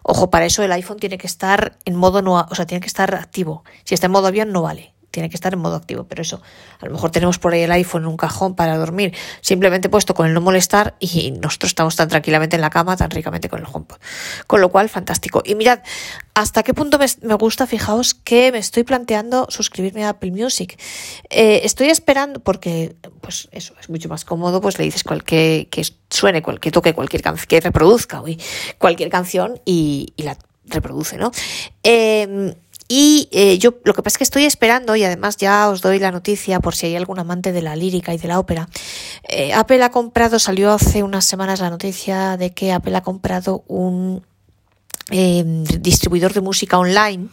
Ojo, 0.05 0.31
para 0.31 0.47
eso 0.47 0.63
el 0.63 0.71
iPhone 0.71 0.99
tiene 1.01 1.19
que 1.19 1.27
estar 1.27 1.77
en 1.85 1.97
modo 1.97 2.23
no, 2.23 2.35
o 2.35 2.55
sea, 2.55 2.67
tiene 2.67 2.81
que 2.81 2.87
estar 2.87 3.13
activo. 3.17 3.65
Si 3.83 3.95
está 3.95 4.07
en 4.07 4.13
modo 4.13 4.29
avión 4.29 4.53
no 4.53 4.63
vale 4.63 4.95
tiene 5.11 5.31
que 5.31 5.37
estar 5.37 5.53
en 5.53 5.59
modo 5.59 5.77
activo, 5.77 6.05
pero 6.05 6.23
eso, 6.23 6.43
a 6.81 6.87
lo 6.87 6.93
mejor 6.93 7.11
tenemos 7.11 7.39
por 7.39 7.53
ahí 7.53 7.63
el 7.63 7.73
iPhone 7.73 8.03
en 8.03 8.09
un 8.09 8.17
cajón 8.17 8.55
para 8.55 8.77
dormir, 8.77 9.15
simplemente 9.41 9.89
puesto 9.89 10.15
con 10.15 10.27
el 10.27 10.35
no 10.35 10.41
molestar 10.41 10.97
y 11.01 11.31
nosotros 11.33 11.71
estamos 11.71 11.97
tan 11.97 12.09
tranquilamente 12.09 12.57
en 12.57 12.63
la 12.63 12.71
cama, 12.71 12.97
tan 12.97 13.11
ricamente 13.11 13.49
con 13.49 13.61
el 13.61 13.67
HomePod. 13.71 13.97
Con 14.47 14.61
lo 14.61 14.69
cual, 14.71 14.89
fantástico. 14.89 15.43
Y 15.45 15.55
mirad, 15.55 15.81
hasta 16.35 16.63
qué 16.63 16.75
punto 16.75 16.99
me, 16.99 17.35
gusta, 17.35 17.67
fijaos 17.67 18.15
que 18.15 18.53
me 18.53 18.59
estoy 18.59 18.85
planteando 18.85 19.47
suscribirme 19.51 20.05
a 20.05 20.11
Apple 20.11 20.31
Music. 20.31 20.79
Eh, 21.31 21.63
estoy 21.65 21.89
esperando, 21.89 22.41
porque, 22.41 22.97
pues 23.21 23.49
eso, 23.53 23.75
es 23.81 23.89
mucho 23.89 24.09
más 24.09 24.25
cómodo, 24.25 24.61
pues 24.61 24.79
le 24.79 24.85
dices 24.85 25.05
cualquier, 25.05 25.69
que 25.69 25.83
suene, 26.11 26.43
cual, 26.43 26.61
que 26.61 26.71
toque 26.71 26.95
cualquier 26.95 27.23
canción, 27.23 27.47
que 27.49 27.61
reproduzca 27.61 28.21
uy, 28.21 28.41
cualquier 28.79 29.09
canción 29.09 29.61
y, 29.65 30.13
y 30.17 30.23
la 30.23 30.37
reproduce, 30.67 31.17
¿no? 31.17 31.31
Eh, 31.83 32.55
y 32.89 33.29
eh, 33.33 33.59
yo 33.59 33.75
lo 33.85 33.93
que 33.93 34.03
pasa 34.03 34.15
es 34.15 34.19
que 34.19 34.25
estoy 34.25 34.45
esperando, 34.45 34.97
y 34.97 35.05
además 35.05 35.37
ya 35.37 35.69
os 35.69 35.83
doy 35.83 35.99
la 35.99 36.11
noticia 36.11 36.61
por 36.61 36.75
si 36.75 36.87
hay 36.87 36.97
algún 36.97 37.19
amante 37.19 37.53
de 37.53 37.61
la 37.61 37.77
lírica 37.77 38.15
y 38.15 38.19
de 38.19 38.29
la 38.29 38.39
ópera. 38.39 38.69
Eh, 39.29 39.53
Apple 39.53 39.83
ha 39.83 39.91
comprado, 39.91 40.39
salió 40.39 40.73
hace 40.73 41.03
unas 41.03 41.27
semanas 41.27 41.61
la 41.61 41.69
noticia 41.69 42.39
de 42.39 42.55
que 42.55 42.73
Apple 42.73 42.97
ha 42.97 43.03
comprado 43.03 43.63
un 43.69 44.25
eh, 45.11 45.45
distribuidor 45.81 46.33
de 46.33 46.41
música 46.41 46.79
online 46.79 47.29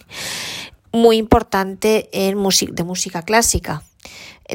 muy 0.91 1.17
importante 1.17 2.09
en 2.11 2.37
de 2.71 2.83
música 2.83 3.21
clásica. 3.21 3.83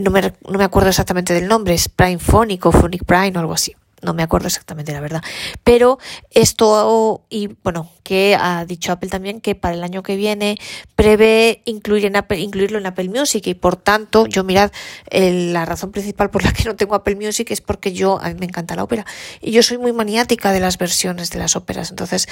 No 0.00 0.10
me, 0.10 0.20
no 0.20 0.58
me 0.58 0.64
acuerdo 0.64 0.90
exactamente 0.90 1.32
del 1.32 1.48
nombre, 1.48 1.74
es 1.74 1.88
Prime 1.88 2.18
Phonic 2.18 2.66
o 2.66 2.72
Phonic 2.72 3.04
Prime 3.04 3.32
o 3.36 3.40
algo 3.40 3.54
así 3.54 3.74
no 4.02 4.14
me 4.14 4.22
acuerdo 4.22 4.48
exactamente 4.48 4.92
la 4.92 5.00
verdad. 5.00 5.22
Pero 5.64 5.98
esto, 6.30 7.24
y 7.28 7.48
bueno, 7.62 7.90
que 8.02 8.36
ha 8.38 8.64
dicho 8.64 8.92
Apple 8.92 9.08
también 9.08 9.40
que 9.40 9.54
para 9.54 9.74
el 9.74 9.84
año 9.84 10.02
que 10.02 10.16
viene 10.16 10.58
prevé 10.94 11.62
incluir 11.64 12.06
en 12.06 12.16
Apple, 12.16 12.38
incluirlo 12.40 12.78
en 12.78 12.86
Apple 12.86 13.08
Music 13.08 13.46
y 13.46 13.54
por 13.54 13.76
tanto, 13.76 14.26
yo 14.26 14.44
mirad, 14.44 14.72
el, 15.10 15.52
la 15.52 15.64
razón 15.64 15.92
principal 15.92 16.30
por 16.30 16.44
la 16.44 16.52
que 16.52 16.64
no 16.64 16.76
tengo 16.76 16.94
Apple 16.94 17.16
Music 17.16 17.50
es 17.50 17.60
porque 17.60 17.92
yo, 17.92 18.20
a 18.20 18.34
me 18.34 18.46
encanta 18.46 18.74
la 18.74 18.84
ópera 18.84 19.06
y 19.40 19.52
yo 19.52 19.62
soy 19.62 19.78
muy 19.78 19.92
maniática 19.92 20.52
de 20.52 20.60
las 20.60 20.78
versiones 20.78 21.30
de 21.30 21.38
las 21.38 21.56
óperas, 21.56 21.90
entonces 21.90 22.28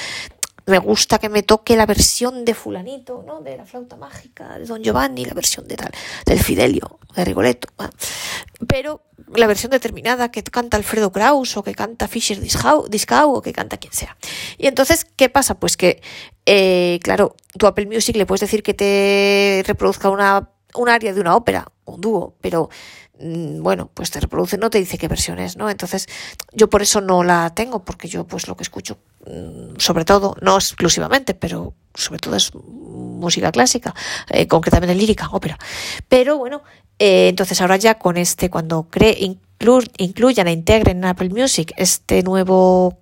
me 0.69 0.79
gusta 0.79 1.19
que 1.19 1.29
me 1.29 1.43
toque 1.43 1.77
la 1.77 1.87
versión 1.87 2.45
de 2.45 2.55
fulanito, 2.55 3.25
¿no? 3.27 3.41
De 3.41 3.57
la 3.57 3.65
flauta 3.65 3.97
mágica, 3.97 4.59
de 4.59 4.67
Don 4.67 4.83
Giovanni, 4.83 5.25
la 5.25 5.35
versión 5.35 5.67
de 5.67 5.77
tal, 5.77 5.91
del 6.27 6.39
Fidelio, 6.41 6.99
de 7.15 7.25
Rigoletto. 7.25 7.69
Pero 8.67 9.03
la 9.35 9.47
versión 9.47 9.71
determinada 9.71 10.31
que 10.31 10.43
canta 10.43 10.77
Alfredo 10.77 11.11
Kraus 11.11 11.57
o 11.57 11.63
que 11.63 11.75
canta 11.75 12.09
Fischer 12.09 12.41
Discau 12.41 13.35
o 13.35 13.43
que 13.43 13.53
canta 13.53 13.79
quien 13.79 13.93
sea. 13.93 14.17
Y 14.59 14.67
entonces, 14.67 15.05
¿qué 15.05 15.29
pasa? 15.29 15.59
Pues 15.59 15.77
que, 15.77 16.03
eh, 16.47 17.01
claro, 17.03 17.35
tu 17.59 17.67
Apple 17.67 17.87
Music 17.87 18.17
le 18.17 18.27
puedes 18.27 18.41
decir 18.41 18.63
que 18.63 18.75
te 18.75 19.63
reproduzca 19.67 20.11
una 20.11 20.51
un 20.75 20.89
área 20.89 21.13
de 21.13 21.21
una 21.21 21.35
ópera, 21.37 21.67
un 21.85 22.01
dúo, 22.01 22.35
pero 22.41 22.69
mm, 23.21 23.63
bueno, 23.63 23.91
pues 23.95 24.11
te 24.11 24.21
reproduce, 24.21 24.59
no 24.59 24.71
te 24.71 24.79
dice 24.79 24.99
qué 24.99 25.09
versión 25.09 25.39
es, 25.39 25.57
¿no? 25.57 25.71
Entonces, 25.71 26.07
yo 26.53 26.69
por 26.71 26.83
eso 26.83 27.01
no 27.01 27.25
la 27.25 27.51
tengo, 27.55 27.85
porque 27.85 28.09
yo 28.09 28.25
pues 28.27 28.47
lo 28.49 28.57
que 28.57 28.63
escucho, 28.65 28.99
mm, 29.27 29.77
sobre 29.79 30.05
todo, 30.05 30.37
no 30.41 30.57
exclusivamente, 30.57 31.35
pero 31.35 31.75
sobre 31.95 32.19
todo 32.21 32.37
es 32.37 32.53
música 32.55 33.51
clásica, 33.51 33.95
eh, 34.31 34.47
concretamente 34.47 34.95
lírica, 34.95 35.29
ópera. 35.33 35.59
Pero 36.09 36.39
bueno, 36.39 36.63
eh, 36.99 37.29
entonces 37.29 37.61
ahora 37.61 37.77
ya 37.77 37.99
con 37.99 38.17
este, 38.17 38.51
cuando 38.51 38.85
cree, 38.91 39.19
inclu- 39.21 39.91
incluyan 39.99 40.47
e 40.49 40.53
integren 40.53 40.99
en 40.99 41.05
Apple 41.07 41.31
Music 41.31 41.73
este 41.77 42.23
nuevo 42.23 42.99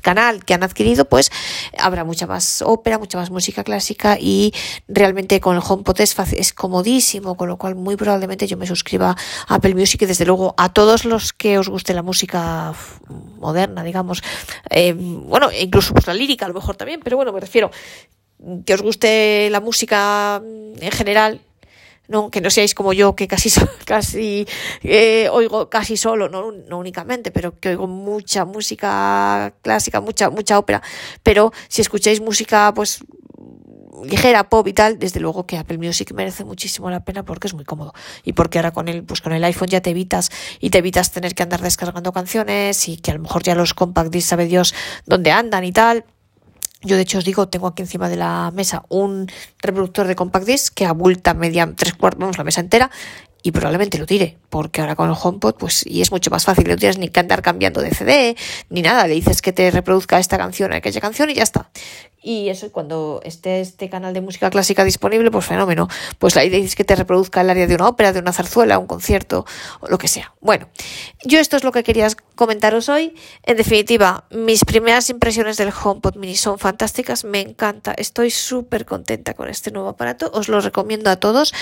canal 0.00 0.44
que 0.44 0.54
han 0.54 0.62
adquirido, 0.62 1.04
pues 1.04 1.30
habrá 1.78 2.04
mucha 2.04 2.26
más 2.26 2.62
ópera, 2.62 2.98
mucha 2.98 3.18
más 3.18 3.30
música 3.30 3.64
clásica 3.64 4.16
y 4.20 4.52
realmente 4.86 5.40
con 5.40 5.56
el 5.56 5.62
HomePod 5.66 6.00
es, 6.00 6.16
es 6.32 6.52
comodísimo, 6.52 7.36
con 7.36 7.48
lo 7.48 7.56
cual 7.56 7.74
muy 7.74 7.96
probablemente 7.96 8.46
yo 8.46 8.56
me 8.56 8.66
suscriba 8.66 9.16
a 9.46 9.54
Apple 9.54 9.74
Music 9.74 10.02
y 10.02 10.06
desde 10.06 10.24
luego 10.24 10.54
a 10.56 10.72
todos 10.72 11.04
los 11.04 11.32
que 11.32 11.58
os 11.58 11.68
guste 11.68 11.94
la 11.94 12.02
música 12.02 12.72
moderna, 13.38 13.82
digamos, 13.82 14.22
eh, 14.70 14.94
bueno, 14.96 15.50
incluso 15.52 15.94
pues 15.94 16.06
la 16.06 16.14
lírica 16.14 16.46
a 16.46 16.48
lo 16.48 16.54
mejor 16.54 16.76
también, 16.76 17.00
pero 17.02 17.16
bueno, 17.16 17.32
me 17.32 17.40
refiero 17.40 17.70
que 18.64 18.74
os 18.74 18.82
guste 18.82 19.48
la 19.50 19.60
música 19.60 20.40
mm, 20.40 20.82
en 20.82 20.92
general, 20.92 21.40
no, 22.08 22.30
que 22.30 22.40
no 22.40 22.50
seáis 22.50 22.74
como 22.74 22.92
yo, 22.92 23.14
que 23.14 23.28
casi, 23.28 23.50
casi 23.84 24.46
eh, 24.82 25.28
oigo 25.30 25.70
casi 25.70 25.96
solo, 25.96 26.28
no, 26.28 26.50
no 26.52 26.78
únicamente, 26.78 27.30
pero 27.30 27.58
que 27.58 27.70
oigo 27.70 27.86
mucha 27.86 28.44
música 28.44 29.54
clásica, 29.62 30.00
mucha, 30.00 30.30
mucha 30.30 30.58
ópera. 30.58 30.82
Pero 31.22 31.52
si 31.68 31.82
escucháis 31.82 32.20
música, 32.20 32.72
pues 32.74 33.00
ligera, 34.04 34.48
pop 34.48 34.66
y 34.68 34.72
tal, 34.72 34.98
desde 34.98 35.20
luego 35.20 35.46
que 35.46 35.56
Apple 35.56 35.78
Music 35.78 36.12
merece 36.12 36.44
muchísimo 36.44 36.90
la 36.90 37.04
pena 37.04 37.24
porque 37.24 37.48
es 37.48 37.54
muy 37.54 37.64
cómodo. 37.64 37.92
Y 38.24 38.32
porque 38.32 38.58
ahora 38.58 38.72
con 38.72 38.88
el, 38.88 39.04
pues 39.04 39.20
con 39.20 39.32
el 39.32 39.44
iPhone 39.44 39.68
ya 39.68 39.80
te 39.80 39.90
evitas 39.90 40.30
y 40.60 40.70
te 40.70 40.78
evitas 40.78 41.12
tener 41.12 41.34
que 41.34 41.42
andar 41.42 41.60
descargando 41.60 42.12
canciones 42.12 42.88
y 42.88 42.96
que 42.96 43.10
a 43.10 43.14
lo 43.14 43.20
mejor 43.20 43.42
ya 43.42 43.54
los 43.54 43.74
compact 43.74 44.10
discs 44.10 44.28
sabe 44.28 44.46
Dios 44.46 44.74
dónde 45.06 45.30
andan 45.30 45.64
y 45.64 45.72
tal. 45.72 46.04
Yo 46.82 46.96
de 46.96 47.02
hecho 47.02 47.18
os 47.18 47.24
digo, 47.24 47.48
tengo 47.48 47.66
aquí 47.66 47.82
encima 47.82 48.08
de 48.08 48.16
la 48.16 48.52
mesa 48.54 48.84
un 48.88 49.30
reproductor 49.60 50.06
de 50.06 50.14
compact 50.14 50.46
disc 50.46 50.74
que 50.74 50.86
abulta 50.86 51.34
media 51.34 51.72
tres 51.76 51.94
cuartos, 51.94 52.20
vamos, 52.20 52.38
la 52.38 52.44
mesa 52.44 52.60
entera 52.60 52.90
y 53.42 53.52
probablemente 53.52 53.98
lo 53.98 54.06
tire, 54.06 54.36
porque 54.48 54.80
ahora 54.80 54.94
con 54.94 55.08
el 55.08 55.16
HomePod 55.20 55.54
pues 55.54 55.84
y 55.86 56.02
es 56.02 56.10
mucho 56.10 56.30
más 56.30 56.44
fácil, 56.44 56.68
no 56.68 56.76
tienes 56.76 56.98
ni 56.98 57.08
que 57.08 57.20
andar 57.20 57.42
cambiando 57.42 57.80
de 57.80 57.90
CD 57.90 58.36
ni 58.68 58.82
nada, 58.82 59.06
le 59.06 59.14
dices 59.14 59.42
que 59.42 59.52
te 59.52 59.70
reproduzca 59.70 60.18
esta 60.18 60.38
canción, 60.38 60.72
aquella 60.72 61.00
canción 61.00 61.30
y 61.30 61.34
ya 61.34 61.42
está. 61.42 61.70
Y 62.20 62.48
eso, 62.48 62.72
cuando 62.72 63.20
esté 63.24 63.60
este 63.60 63.88
canal 63.88 64.12
de 64.12 64.20
música 64.20 64.50
clásica 64.50 64.82
disponible, 64.82 65.30
pues 65.30 65.46
fenómeno. 65.46 65.88
Pues 66.18 66.36
ahí 66.36 66.50
dices 66.50 66.74
que 66.74 66.84
te 66.84 66.96
reproduzca 66.96 67.40
el 67.40 67.48
área 67.48 67.66
de 67.66 67.76
una 67.76 67.88
ópera, 67.88 68.12
de 68.12 68.18
una 68.18 68.32
zarzuela, 68.32 68.78
un 68.78 68.88
concierto, 68.88 69.46
o 69.80 69.88
lo 69.88 69.98
que 69.98 70.08
sea. 70.08 70.34
Bueno, 70.40 70.68
yo 71.24 71.38
esto 71.38 71.56
es 71.56 71.62
lo 71.62 71.70
que 71.70 71.84
quería 71.84 72.08
comentaros 72.38 72.88
hoy. 72.88 73.14
En 73.42 73.56
definitiva, 73.56 74.24
mis 74.30 74.64
primeras 74.64 75.10
impresiones 75.10 75.56
del 75.56 75.72
HomePod 75.72 76.14
Mini 76.14 76.36
son 76.36 76.58
fantásticas, 76.58 77.24
me 77.24 77.40
encanta, 77.40 77.92
estoy 77.92 78.30
súper 78.30 78.86
contenta 78.86 79.34
con 79.34 79.48
este 79.48 79.72
nuevo 79.72 79.88
aparato, 79.88 80.30
os 80.32 80.48
lo 80.48 80.60
recomiendo 80.60 81.10
a 81.10 81.16
todos. 81.16 81.52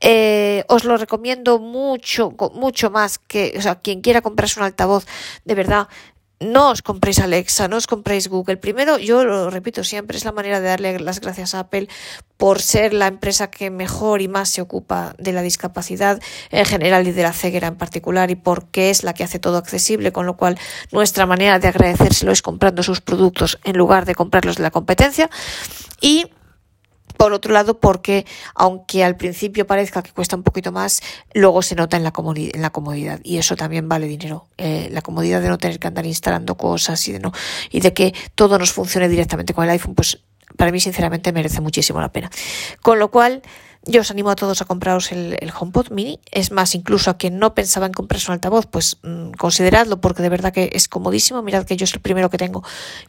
Eh, 0.00 0.62
os 0.68 0.84
lo 0.84 0.98
recomiendo 0.98 1.58
mucho, 1.58 2.34
mucho 2.52 2.90
más 2.90 3.18
que, 3.18 3.54
o 3.56 3.62
sea, 3.62 3.76
quien 3.76 4.02
quiera 4.02 4.20
comprarse 4.20 4.60
un 4.60 4.66
altavoz, 4.66 5.06
de 5.46 5.54
verdad, 5.54 5.88
no 6.40 6.70
os 6.70 6.82
compréis 6.82 7.18
Alexa, 7.18 7.68
no 7.68 7.76
os 7.76 7.86
compréis 7.86 8.28
Google. 8.28 8.58
Primero, 8.58 8.98
yo 8.98 9.24
lo 9.24 9.48
repito 9.48 9.84
siempre, 9.84 10.18
es 10.18 10.24
la 10.24 10.32
manera 10.32 10.60
de 10.60 10.68
darle 10.68 10.98
las 11.00 11.20
gracias 11.20 11.54
a 11.54 11.60
Apple 11.60 11.88
por 12.36 12.60
ser 12.60 12.92
la 12.92 13.06
empresa 13.06 13.50
que 13.50 13.70
mejor 13.70 14.20
y 14.20 14.28
más 14.28 14.50
se 14.50 14.60
ocupa 14.60 15.14
de 15.18 15.32
la 15.32 15.40
discapacidad 15.40 16.20
en 16.50 16.64
general 16.66 17.08
y 17.08 17.12
de 17.12 17.22
la 17.22 17.32
ceguera 17.32 17.68
en 17.68 17.76
particular 17.76 18.30
y 18.30 18.34
porque 18.34 18.90
es 18.90 19.02
la 19.02 19.14
que 19.14 19.24
hace 19.24 19.38
todo 19.38 19.56
accesible, 19.56 20.12
con 20.12 20.26
lo 20.26 20.36
cual 20.36 20.58
nuestra 20.92 21.24
manera 21.24 21.58
de 21.58 21.68
agradecérselo 21.68 22.32
es 22.32 22.42
comprando 22.42 22.82
sus 22.82 23.00
productos 23.00 23.58
en 23.64 23.78
lugar 23.78 24.04
de 24.04 24.14
comprarlos 24.14 24.56
de 24.56 24.62
la 24.62 24.70
competencia. 24.70 25.30
Y 26.00 26.26
por 27.16 27.32
otro 27.32 27.52
lado, 27.52 27.78
porque 27.78 28.26
aunque 28.54 29.04
al 29.04 29.16
principio 29.16 29.66
parezca 29.66 30.02
que 30.02 30.12
cuesta 30.12 30.36
un 30.36 30.42
poquito 30.42 30.72
más, 30.72 31.02
luego 31.34 31.62
se 31.62 31.74
nota 31.74 31.96
en 31.96 32.04
la, 32.04 32.12
en 32.16 32.62
la 32.62 32.70
comodidad 32.70 33.20
y 33.22 33.38
eso 33.38 33.56
también 33.56 33.88
vale 33.88 34.06
dinero. 34.06 34.46
Eh, 34.58 34.88
la 34.90 35.02
comodidad 35.02 35.42
de 35.42 35.48
no 35.48 35.58
tener 35.58 35.78
que 35.78 35.88
andar 35.88 36.06
instalando 36.06 36.56
cosas 36.56 37.06
y 37.08 37.12
de 37.12 37.20
no 37.20 37.32
y 37.70 37.80
de 37.80 37.92
que 37.92 38.14
todo 38.34 38.58
nos 38.58 38.72
funcione 38.72 39.08
directamente 39.08 39.54
con 39.54 39.64
el 39.64 39.70
iPhone, 39.70 39.94
pues 39.94 40.20
para 40.56 40.72
mí 40.72 40.80
sinceramente 40.80 41.32
merece 41.32 41.60
muchísimo 41.60 42.00
la 42.00 42.12
pena. 42.12 42.30
Con 42.82 42.98
lo 42.98 43.10
cual, 43.10 43.42
yo 43.86 44.00
os 44.00 44.10
animo 44.10 44.30
a 44.30 44.36
todos 44.36 44.60
a 44.60 44.64
compraros 44.64 45.12
el, 45.12 45.52
HomePod 45.58 45.90
Mini. 45.90 46.20
Es 46.30 46.50
más, 46.50 46.74
incluso 46.74 47.10
a 47.10 47.16
quien 47.16 47.38
no 47.38 47.54
pensaba 47.54 47.86
en 47.86 47.92
comprarse 47.92 48.30
un 48.30 48.34
altavoz, 48.34 48.66
pues 48.66 48.98
mm, 49.02 49.32
consideradlo 49.32 50.00
porque 50.00 50.22
de 50.22 50.28
verdad 50.28 50.52
que 50.52 50.70
es 50.72 50.88
comodísimo. 50.88 51.42
Mirad 51.42 51.64
que 51.64 51.76
yo 51.76 51.84
es 51.84 51.94
el 51.94 52.00
primero 52.00 52.28
que 52.28 52.38
tengo 52.38 52.62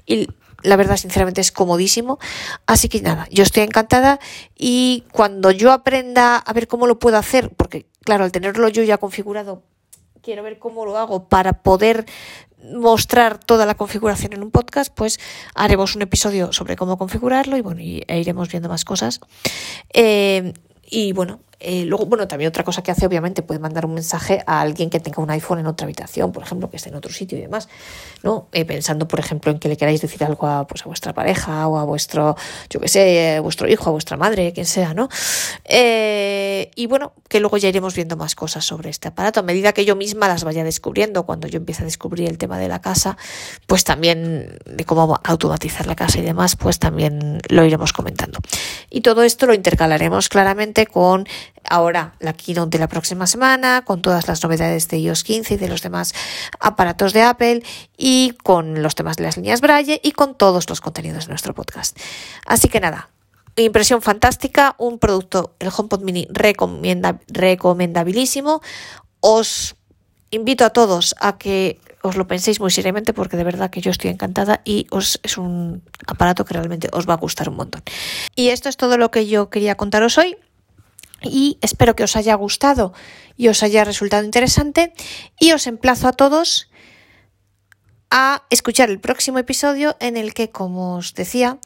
y 0.05 0.27
la 0.63 0.75
verdad, 0.75 0.97
sinceramente, 0.97 1.41
es 1.41 1.51
comodísimo. 1.51 2.19
Así 2.65 2.89
que 2.89 3.01
nada, 3.01 3.27
yo 3.31 3.43
estoy 3.43 3.63
encantada 3.63 4.19
y 4.57 5.03
cuando 5.11 5.51
yo 5.51 5.71
aprenda 5.71 6.37
a 6.37 6.53
ver 6.53 6.67
cómo 6.67 6.87
lo 6.87 6.99
puedo 6.99 7.17
hacer, 7.17 7.51
porque 7.55 7.85
claro, 8.03 8.23
al 8.23 8.31
tenerlo 8.31 8.67
yo 8.69 8.83
ya 8.83 8.97
configurado, 8.97 9.63
quiero 10.21 10.43
ver 10.43 10.59
cómo 10.59 10.85
lo 10.85 10.97
hago 10.97 11.27
para 11.27 11.61
poder 11.61 12.05
mostrar 12.73 13.37
toda 13.37 13.65
la 13.65 13.75
configuración 13.75 14.33
en 14.33 14.43
un 14.43 14.51
podcast, 14.51 14.93
pues 14.93 15.19
haremos 15.53 15.95
un 15.95 16.01
episodio 16.01 16.51
sobre 16.51 16.75
cómo 16.75 16.97
configurarlo 16.97 17.55
y 17.55 17.61
bueno, 17.61 17.81
y, 17.81 18.03
e 18.07 18.19
iremos 18.19 18.49
viendo 18.49 18.67
más 18.67 18.83
cosas. 18.83 19.21
Eh, 19.93 20.53
y 20.89 21.13
bueno, 21.13 21.41
eh, 21.59 21.85
luego, 21.85 22.05
bueno, 22.05 22.27
también 22.27 22.49
otra 22.49 22.63
cosa 22.63 22.83
que 22.83 22.91
hace, 22.91 23.05
obviamente, 23.07 23.41
puede 23.41 23.59
mandar 23.59 23.85
un 23.85 23.95
mensaje 23.95 24.43
a 24.45 24.61
alguien 24.61 24.89
que 24.91 24.99
tenga 24.99 25.23
un 25.23 25.29
iPhone 25.31 25.59
en 25.59 25.65
otra 25.65 25.85
habitación, 25.85 26.31
por 26.31 26.43
ejemplo, 26.43 26.69
que 26.69 26.77
esté 26.77 26.89
en 26.89 26.95
otro 26.95 27.11
sitio 27.11 27.37
y 27.37 27.41
demás, 27.41 27.67
¿no? 28.21 28.47
Eh, 28.51 28.63
pensando, 28.63 29.07
por 29.07 29.19
ejemplo, 29.19 29.51
en 29.51 29.57
que 29.57 29.67
le 29.67 29.75
queráis 29.75 30.01
decir 30.01 30.23
algo 30.23 30.45
a, 30.45 30.67
pues, 30.67 30.83
a 30.83 30.85
vuestra 30.85 31.13
pareja 31.13 31.67
o 31.67 31.79
a 31.79 31.83
vuestro, 31.83 32.35
yo 32.69 32.79
qué 32.79 32.87
sé, 32.87 33.35
a 33.37 33.41
vuestro 33.41 33.67
hijo, 33.67 33.89
a 33.89 33.91
vuestra 33.91 34.17
madre, 34.17 34.53
quien 34.53 34.67
sea, 34.67 34.93
¿no? 34.93 35.09
Eh, 35.65 36.69
y 36.75 36.85
bueno, 36.85 37.13
que 37.27 37.39
luego 37.39 37.57
ya 37.57 37.69
iremos 37.69 37.95
viendo 37.95 38.17
más 38.17 38.35
cosas 38.35 38.63
sobre 38.63 38.89
este 38.89 39.07
aparato. 39.07 39.39
A 39.39 39.43
medida 39.43 39.73
que 39.73 39.83
yo 39.83 39.95
misma 39.95 40.27
las 40.27 40.43
vaya 40.43 40.63
descubriendo, 40.63 41.25
cuando 41.25 41.47
yo 41.47 41.57
empiece 41.57 41.81
a 41.81 41.85
descubrir 41.85 42.29
el 42.29 42.37
tema 42.37 42.59
de 42.59 42.67
la 42.67 42.81
casa, 42.81 43.17
pues 43.65 43.83
también 43.83 44.59
de 44.65 44.85
cómo 44.85 45.19
automatizar 45.23 45.87
la 45.87 45.95
casa 45.95 46.19
y 46.19 46.21
demás, 46.21 46.55
pues 46.55 46.77
también 46.77 47.41
lo 47.49 47.65
iremos 47.65 47.93
comentando. 47.93 48.39
Y 48.89 49.01
todo 49.01 49.23
esto 49.23 49.47
lo 49.47 49.53
intercalaremos 49.53 50.29
claramente 50.29 50.85
con 50.85 51.27
ahora 51.69 52.13
la 52.19 52.33
keynote 52.33 52.77
de 52.77 52.79
la 52.79 52.87
próxima 52.87 53.27
semana, 53.27 53.83
con 53.83 54.01
todas 54.01 54.27
las 54.27 54.41
novedades 54.43 54.87
de 54.87 54.97
iOS 54.97 55.23
15 55.23 55.55
y 55.55 55.57
de 55.57 55.67
los 55.67 55.81
demás 55.81 56.13
aparatos 56.59 57.13
de 57.13 57.21
Apple 57.21 57.63
y 57.97 58.31
con 58.43 58.81
los 58.81 58.95
temas 58.95 59.17
de 59.17 59.23
las 59.23 59.37
líneas 59.37 59.61
Braille 59.61 59.99
y 60.03 60.11
con 60.11 60.35
todos 60.35 60.69
los 60.69 60.81
contenidos 60.81 61.25
de 61.25 61.29
nuestro 61.29 61.53
podcast. 61.53 61.97
Así 62.45 62.69
que 62.69 62.79
nada, 62.79 63.09
impresión 63.55 64.01
fantástica, 64.01 64.75
un 64.77 64.99
producto, 64.99 65.55
el 65.59 65.69
HomePod 65.75 66.01
Mini 66.01 66.27
recomienda, 66.29 67.19
recomendabilísimo. 67.27 68.61
Os 69.19 69.75
invito 70.31 70.65
a 70.65 70.69
todos 70.71 71.15
a 71.19 71.37
que 71.37 71.79
os 72.01 72.15
lo 72.15 72.27
penséis 72.27 72.59
muy 72.59 72.71
seriamente 72.71 73.13
porque 73.13 73.37
de 73.37 73.43
verdad 73.43 73.69
que 73.69 73.81
yo 73.81 73.91
estoy 73.91 74.11
encantada 74.11 74.61
y 74.63 74.87
os, 74.91 75.19
es 75.23 75.37
un 75.37 75.81
aparato 76.05 76.45
que 76.45 76.53
realmente 76.53 76.89
os 76.93 77.07
va 77.07 77.13
a 77.13 77.17
gustar 77.17 77.49
un 77.49 77.55
montón. 77.55 77.81
Y 78.35 78.49
esto 78.49 78.69
es 78.69 78.77
todo 78.77 78.97
lo 78.97 79.11
que 79.11 79.27
yo 79.27 79.49
quería 79.49 79.75
contaros 79.75 80.17
hoy 80.17 80.37
y 81.21 81.57
espero 81.61 81.95
que 81.95 82.03
os 82.03 82.15
haya 82.15 82.35
gustado 82.35 82.93
y 83.35 83.47
os 83.47 83.63
haya 83.63 83.83
resultado 83.83 84.23
interesante 84.23 84.93
y 85.39 85.51
os 85.51 85.67
emplazo 85.67 86.07
a 86.07 86.13
todos 86.13 86.69
a 88.09 88.43
escuchar 88.49 88.89
el 88.89 88.99
próximo 88.99 89.39
episodio 89.39 89.95
en 89.99 90.17
el 90.17 90.33
que, 90.33 90.49
como 90.49 90.95
os 90.95 91.13
decía, 91.13 91.59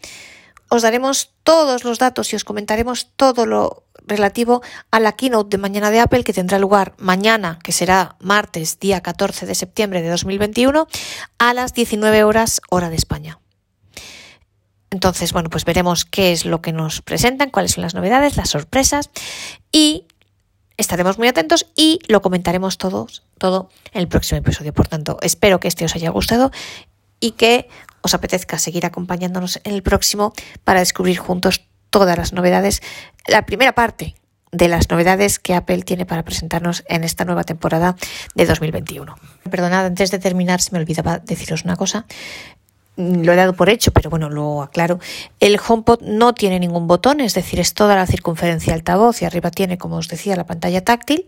os 0.70 0.82
daremos 0.82 1.34
todos 1.44 1.84
los 1.84 2.00
datos 2.00 2.32
y 2.32 2.36
os 2.36 2.44
comentaremos 2.44 3.10
todo 3.16 3.46
lo 3.46 3.84
relativo 4.08 4.62
a 4.90 5.00
la 5.00 5.12
keynote 5.12 5.58
de 5.58 5.62
mañana 5.62 5.92
de 5.92 6.00
Apple 6.00 6.24
que 6.24 6.34
tendrá 6.34 6.60
lugar 6.60 6.94
mañana, 6.98 7.60
que 7.64 7.72
será 7.72 8.16
martes, 8.20 8.80
día 8.80 9.02
14 9.02 9.46
de 9.46 9.56
septiembre 9.56 10.02
de 10.02 10.10
2021, 10.10 10.88
a 11.38 11.54
las 11.54 11.74
19 11.74 12.24
horas 12.24 12.62
hora 12.70 12.90
de 12.90 12.96
España. 12.96 13.40
Entonces, 14.92 15.32
bueno, 15.32 15.50
pues 15.50 15.64
veremos 15.64 16.04
qué 16.04 16.34
es 16.34 16.46
lo 16.46 16.62
que 16.62 16.74
nos 16.74 17.02
presentan, 17.02 17.50
cuáles 17.50 17.72
son 17.72 17.84
las 17.84 17.96
novedades, 17.96 18.36
las 18.36 18.50
sorpresas 18.50 19.10
y 19.72 20.06
estaremos 20.76 21.18
muy 21.18 21.30
atentos 21.30 21.68
y 21.76 22.00
lo 22.08 22.22
comentaremos 22.22 22.78
todos, 22.78 23.24
todo 23.38 23.70
en 23.94 24.02
el 24.02 24.10
próximo 24.10 24.40
episodio. 24.40 24.74
Por 24.74 24.90
tanto, 24.90 25.18
espero 25.22 25.62
que 25.62 25.70
este 25.70 25.86
os 25.86 25.96
haya 25.96 26.10
gustado 26.10 26.52
y 27.22 27.32
que 27.32 27.70
os 28.02 28.14
apetezca 28.14 28.60
seguir 28.60 28.86
acompañándonos 28.86 29.62
en 29.64 29.74
el 29.74 29.82
próximo 29.82 30.34
para 30.66 30.82
descubrir 30.82 31.18
juntos 31.18 31.62
todas 31.90 32.18
las 32.18 32.34
novedades, 32.34 32.82
la 33.28 33.46
primera 33.46 33.74
parte 33.74 34.16
de 34.52 34.68
las 34.68 34.90
novedades 34.90 35.40
que 35.40 35.54
Apple 35.54 35.84
tiene 35.84 36.06
para 36.06 36.24
presentarnos 36.24 36.84
en 36.88 37.06
esta 37.06 37.24
nueva 37.24 37.46
temporada 37.46 37.96
de 38.36 38.46
2021. 38.46 39.16
Perdonad, 39.50 39.86
antes 39.86 40.12
de 40.12 40.20
terminar, 40.20 40.62
se 40.62 40.74
me 40.74 40.80
olvidaba 40.80 41.20
deciros 41.20 41.64
una 41.64 41.78
cosa. 41.78 42.06
Lo 43.24 43.34
he 43.34 43.36
dado 43.36 43.54
por 43.54 43.70
hecho, 43.70 43.92
pero 43.92 44.10
bueno, 44.10 44.30
lo 44.30 44.62
aclaro. 44.62 45.00
El 45.40 45.60
HomePod 45.66 46.02
no 46.02 46.34
tiene 46.34 46.60
ningún 46.60 46.88
botón, 46.88 47.20
es 47.22 47.34
decir, 47.34 47.60
es 47.60 47.74
toda 47.74 47.96
la 47.96 48.06
circunferencia 48.06 48.74
altavoz 48.74 49.22
y 49.22 49.26
arriba 49.26 49.52
tiene, 49.52 49.78
como 49.78 49.98
os 49.98 50.08
decía, 50.08 50.36
la 50.36 50.46
pantalla 50.46 50.84
táctil 50.84 51.28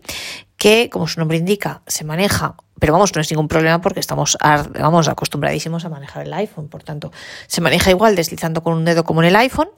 que, 0.56 0.88
como 0.90 1.06
su 1.08 1.20
nombre 1.20 1.36
indica, 1.36 1.82
se 1.86 2.04
maneja, 2.04 2.56
pero 2.78 2.92
vamos, 2.92 3.14
no 3.14 3.20
es 3.20 3.30
ningún 3.30 3.48
problema 3.48 3.80
porque 3.80 4.00
estamos 4.00 4.38
vamos, 4.78 5.08
acostumbradísimos 5.08 5.84
a 5.84 5.88
manejar 5.88 6.26
el 6.26 6.32
iPhone, 6.32 6.68
por 6.68 6.82
tanto, 6.82 7.12
se 7.46 7.60
maneja 7.60 7.90
igual 7.90 8.16
deslizando 8.16 8.62
con 8.62 8.72
un 8.72 8.84
dedo 8.84 9.04
como 9.04 9.22
en 9.22 9.28
el 9.28 9.36
iPhone 9.36 9.68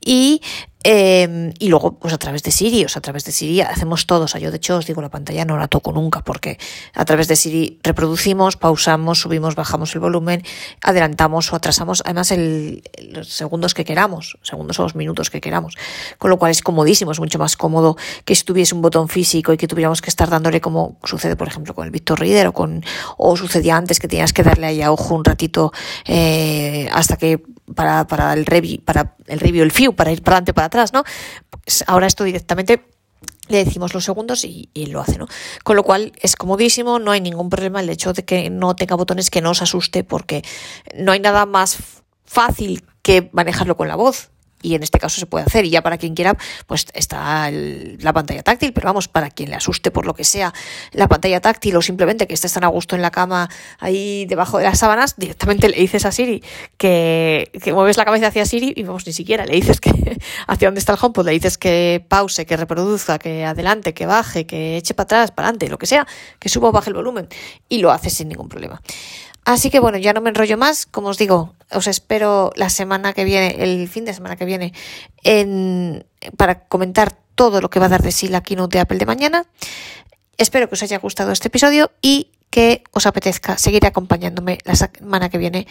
y 0.00 0.42
eh, 0.84 1.52
y 1.58 1.68
luego, 1.68 1.98
pues 1.98 2.14
a 2.14 2.18
través 2.18 2.42
de 2.42 2.50
Siri, 2.50 2.84
o 2.84 2.88
sea, 2.88 3.00
a 3.00 3.02
través 3.02 3.24
de 3.24 3.32
Siri 3.32 3.60
hacemos 3.60 4.06
todo. 4.06 4.24
O 4.24 4.28
sea, 4.28 4.40
yo 4.40 4.50
de 4.50 4.58
hecho 4.58 4.76
os 4.76 4.86
digo, 4.86 5.02
la 5.02 5.08
pantalla 5.08 5.44
no 5.44 5.56
la 5.56 5.68
toco 5.68 5.92
nunca 5.92 6.22
porque 6.22 6.58
a 6.94 7.04
través 7.04 7.26
de 7.28 7.36
Siri 7.36 7.80
reproducimos, 7.82 8.56
pausamos, 8.56 9.20
subimos, 9.20 9.54
bajamos 9.54 9.94
el 9.94 10.00
volumen, 10.00 10.42
adelantamos 10.82 11.52
o 11.52 11.56
atrasamos, 11.56 12.02
además, 12.04 12.30
el, 12.30 12.82
los 13.10 13.28
segundos 13.28 13.74
que 13.74 13.84
queramos, 13.84 14.38
segundos 14.42 14.78
o 14.78 14.84
los 14.84 14.94
minutos 14.94 15.30
que 15.30 15.40
queramos. 15.40 15.76
Con 16.18 16.30
lo 16.30 16.38
cual 16.38 16.52
es 16.52 16.62
comodísimo, 16.62 17.10
es 17.10 17.20
mucho 17.20 17.38
más 17.38 17.56
cómodo 17.56 17.96
que 18.24 18.34
si 18.34 18.44
tuviese 18.44 18.74
un 18.74 18.82
botón 18.82 19.08
físico 19.08 19.52
y 19.52 19.56
que 19.56 19.66
tuviéramos 19.66 20.00
que 20.00 20.10
estar 20.10 20.30
dándole 20.30 20.60
como 20.60 20.98
sucede, 21.04 21.34
por 21.34 21.48
ejemplo, 21.48 21.74
con 21.74 21.86
el 21.86 21.90
Victor 21.90 22.20
Reader 22.20 22.48
o 22.48 22.52
con, 22.52 22.84
o 23.16 23.36
sucedía 23.36 23.76
antes 23.76 23.98
que 23.98 24.08
tenías 24.08 24.32
que 24.32 24.42
darle 24.42 24.66
ahí 24.66 24.82
a 24.82 24.92
ojo 24.92 25.14
un 25.14 25.24
ratito 25.24 25.72
eh, 26.06 26.88
hasta 26.92 27.16
que 27.16 27.42
para, 27.74 28.06
para 28.06 28.32
el 28.32 28.46
review, 28.46 28.80
para 28.84 29.16
el 29.26 29.40
review, 29.40 29.64
el 29.64 29.70
view, 29.70 29.94
para 29.94 30.12
ir 30.12 30.22
para 30.22 30.36
adelante, 30.36 30.54
para 30.54 30.66
atrás, 30.66 30.92
¿no? 30.92 31.04
Pues 31.50 31.84
ahora 31.86 32.06
esto 32.06 32.24
directamente 32.24 32.84
le 33.48 33.64
decimos 33.64 33.94
los 33.94 34.04
segundos 34.04 34.44
y, 34.44 34.68
y, 34.74 34.86
lo 34.86 35.00
hace, 35.00 35.18
¿no? 35.18 35.26
Con 35.64 35.76
lo 35.76 35.82
cual 35.82 36.12
es 36.20 36.36
comodísimo, 36.36 36.98
no 36.98 37.10
hay 37.10 37.20
ningún 37.20 37.48
problema 37.48 37.80
el 37.80 37.88
hecho 37.90 38.12
de 38.12 38.24
que 38.24 38.50
no 38.50 38.76
tenga 38.76 38.96
botones 38.96 39.30
que 39.30 39.40
no 39.40 39.50
os 39.50 39.62
asuste 39.62 40.04
porque 40.04 40.42
no 40.94 41.12
hay 41.12 41.20
nada 41.20 41.46
más 41.46 41.78
fácil 42.24 42.84
que 43.02 43.30
manejarlo 43.32 43.76
con 43.76 43.88
la 43.88 43.96
voz 43.96 44.30
y 44.62 44.74
en 44.74 44.82
este 44.82 44.98
caso 44.98 45.20
se 45.20 45.26
puede 45.26 45.44
hacer. 45.44 45.64
Y 45.64 45.70
ya 45.70 45.82
para 45.82 45.98
quien 45.98 46.14
quiera 46.14 46.36
pues 46.66 46.86
está 46.94 47.48
el, 47.48 47.98
la 48.00 48.12
pantalla 48.12 48.42
táctil 48.42 48.72
pero 48.72 48.86
vamos 48.86 49.08
para 49.08 49.30
quien 49.30 49.50
le 49.50 49.56
asuste 49.56 49.90
por 49.90 50.06
lo 50.06 50.14
que 50.14 50.24
sea 50.24 50.52
la 50.92 51.08
pantalla 51.08 51.40
táctil 51.40 51.76
o 51.76 51.82
simplemente 51.82 52.26
que 52.26 52.34
estés 52.34 52.52
tan 52.52 52.64
a 52.64 52.68
gusto 52.68 52.96
en 52.96 53.02
la 53.02 53.10
cama 53.10 53.48
ahí 53.78 54.26
debajo 54.26 54.58
de 54.58 54.64
las 54.64 54.78
sábanas 54.78 55.14
directamente 55.16 55.68
le 55.68 55.76
dices 55.76 56.04
a 56.04 56.12
Siri 56.12 56.42
que, 56.76 57.50
que 57.62 57.72
mueves 57.72 57.96
la 57.96 58.04
cabeza 58.04 58.28
hacia 58.28 58.44
Siri 58.44 58.72
y 58.76 58.82
vamos 58.82 59.06
ni 59.06 59.12
siquiera 59.12 59.44
le 59.46 59.54
dices 59.54 59.80
que 59.80 59.90
hacia 60.46 60.68
dónde 60.68 60.80
está 60.80 60.92
el 60.92 60.98
HomePod 61.00 61.26
le 61.26 61.32
dices 61.32 61.58
que 61.58 62.04
pause 62.08 62.46
que 62.46 62.56
reproduzca 62.56 63.18
que 63.18 63.44
adelante 63.44 63.94
que 63.94 64.06
baje 64.06 64.46
que 64.46 64.76
eche 64.76 64.94
para 64.94 65.04
atrás 65.04 65.30
para 65.30 65.48
adelante 65.48 65.68
lo 65.68 65.78
que 65.78 65.86
sea 65.86 66.06
que 66.38 66.48
suba 66.48 66.68
o 66.68 66.72
baje 66.72 66.90
el 66.90 66.94
volumen 66.94 67.28
y 67.68 67.78
lo 67.78 67.90
hace 67.90 68.10
sin 68.10 68.28
ningún 68.28 68.48
problema 68.48 68.80
Así 69.48 69.70
que 69.70 69.80
bueno, 69.80 69.96
ya 69.96 70.12
no 70.12 70.20
me 70.20 70.28
enrollo 70.28 70.58
más. 70.58 70.84
Como 70.84 71.08
os 71.08 71.16
digo, 71.16 71.54
os 71.70 71.86
espero 71.86 72.52
la 72.54 72.68
semana 72.68 73.14
que 73.14 73.24
viene, 73.24 73.56
el 73.60 73.88
fin 73.88 74.04
de 74.04 74.12
semana 74.12 74.36
que 74.36 74.44
viene, 74.44 74.74
en, 75.24 76.04
para 76.36 76.66
comentar 76.66 77.16
todo 77.34 77.62
lo 77.62 77.70
que 77.70 77.80
va 77.80 77.86
a 77.86 77.88
dar 77.88 78.02
de 78.02 78.12
sí 78.12 78.28
la 78.28 78.42
keynote 78.42 78.76
de 78.76 78.82
Apple 78.82 78.98
de 78.98 79.06
mañana. 79.06 79.46
Espero 80.36 80.68
que 80.68 80.74
os 80.74 80.82
haya 80.82 80.98
gustado 80.98 81.32
este 81.32 81.48
episodio 81.48 81.90
y 82.02 82.30
que 82.50 82.84
os 82.92 83.06
apetezca 83.06 83.56
seguir 83.56 83.86
acompañándome 83.86 84.58
la 84.66 84.74
semana 84.74 85.30
que 85.30 85.38
viene 85.38 85.66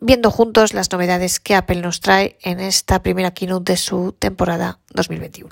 viendo 0.00 0.30
juntos 0.30 0.72
las 0.72 0.90
novedades 0.90 1.38
que 1.38 1.54
Apple 1.54 1.82
nos 1.82 2.00
trae 2.00 2.38
en 2.40 2.60
esta 2.60 3.02
primera 3.02 3.32
keynote 3.32 3.72
de 3.72 3.76
su 3.76 4.12
temporada 4.18 4.78
2021. 4.94 5.50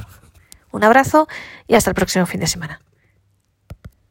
Un 0.73 0.83
abrazo 0.83 1.29
y 1.69 1.75
hasta 1.75 1.91
el 1.91 1.95
próximo 1.95 2.25
fin 2.25 2.41
de 2.41 2.47
semana. 2.47 2.81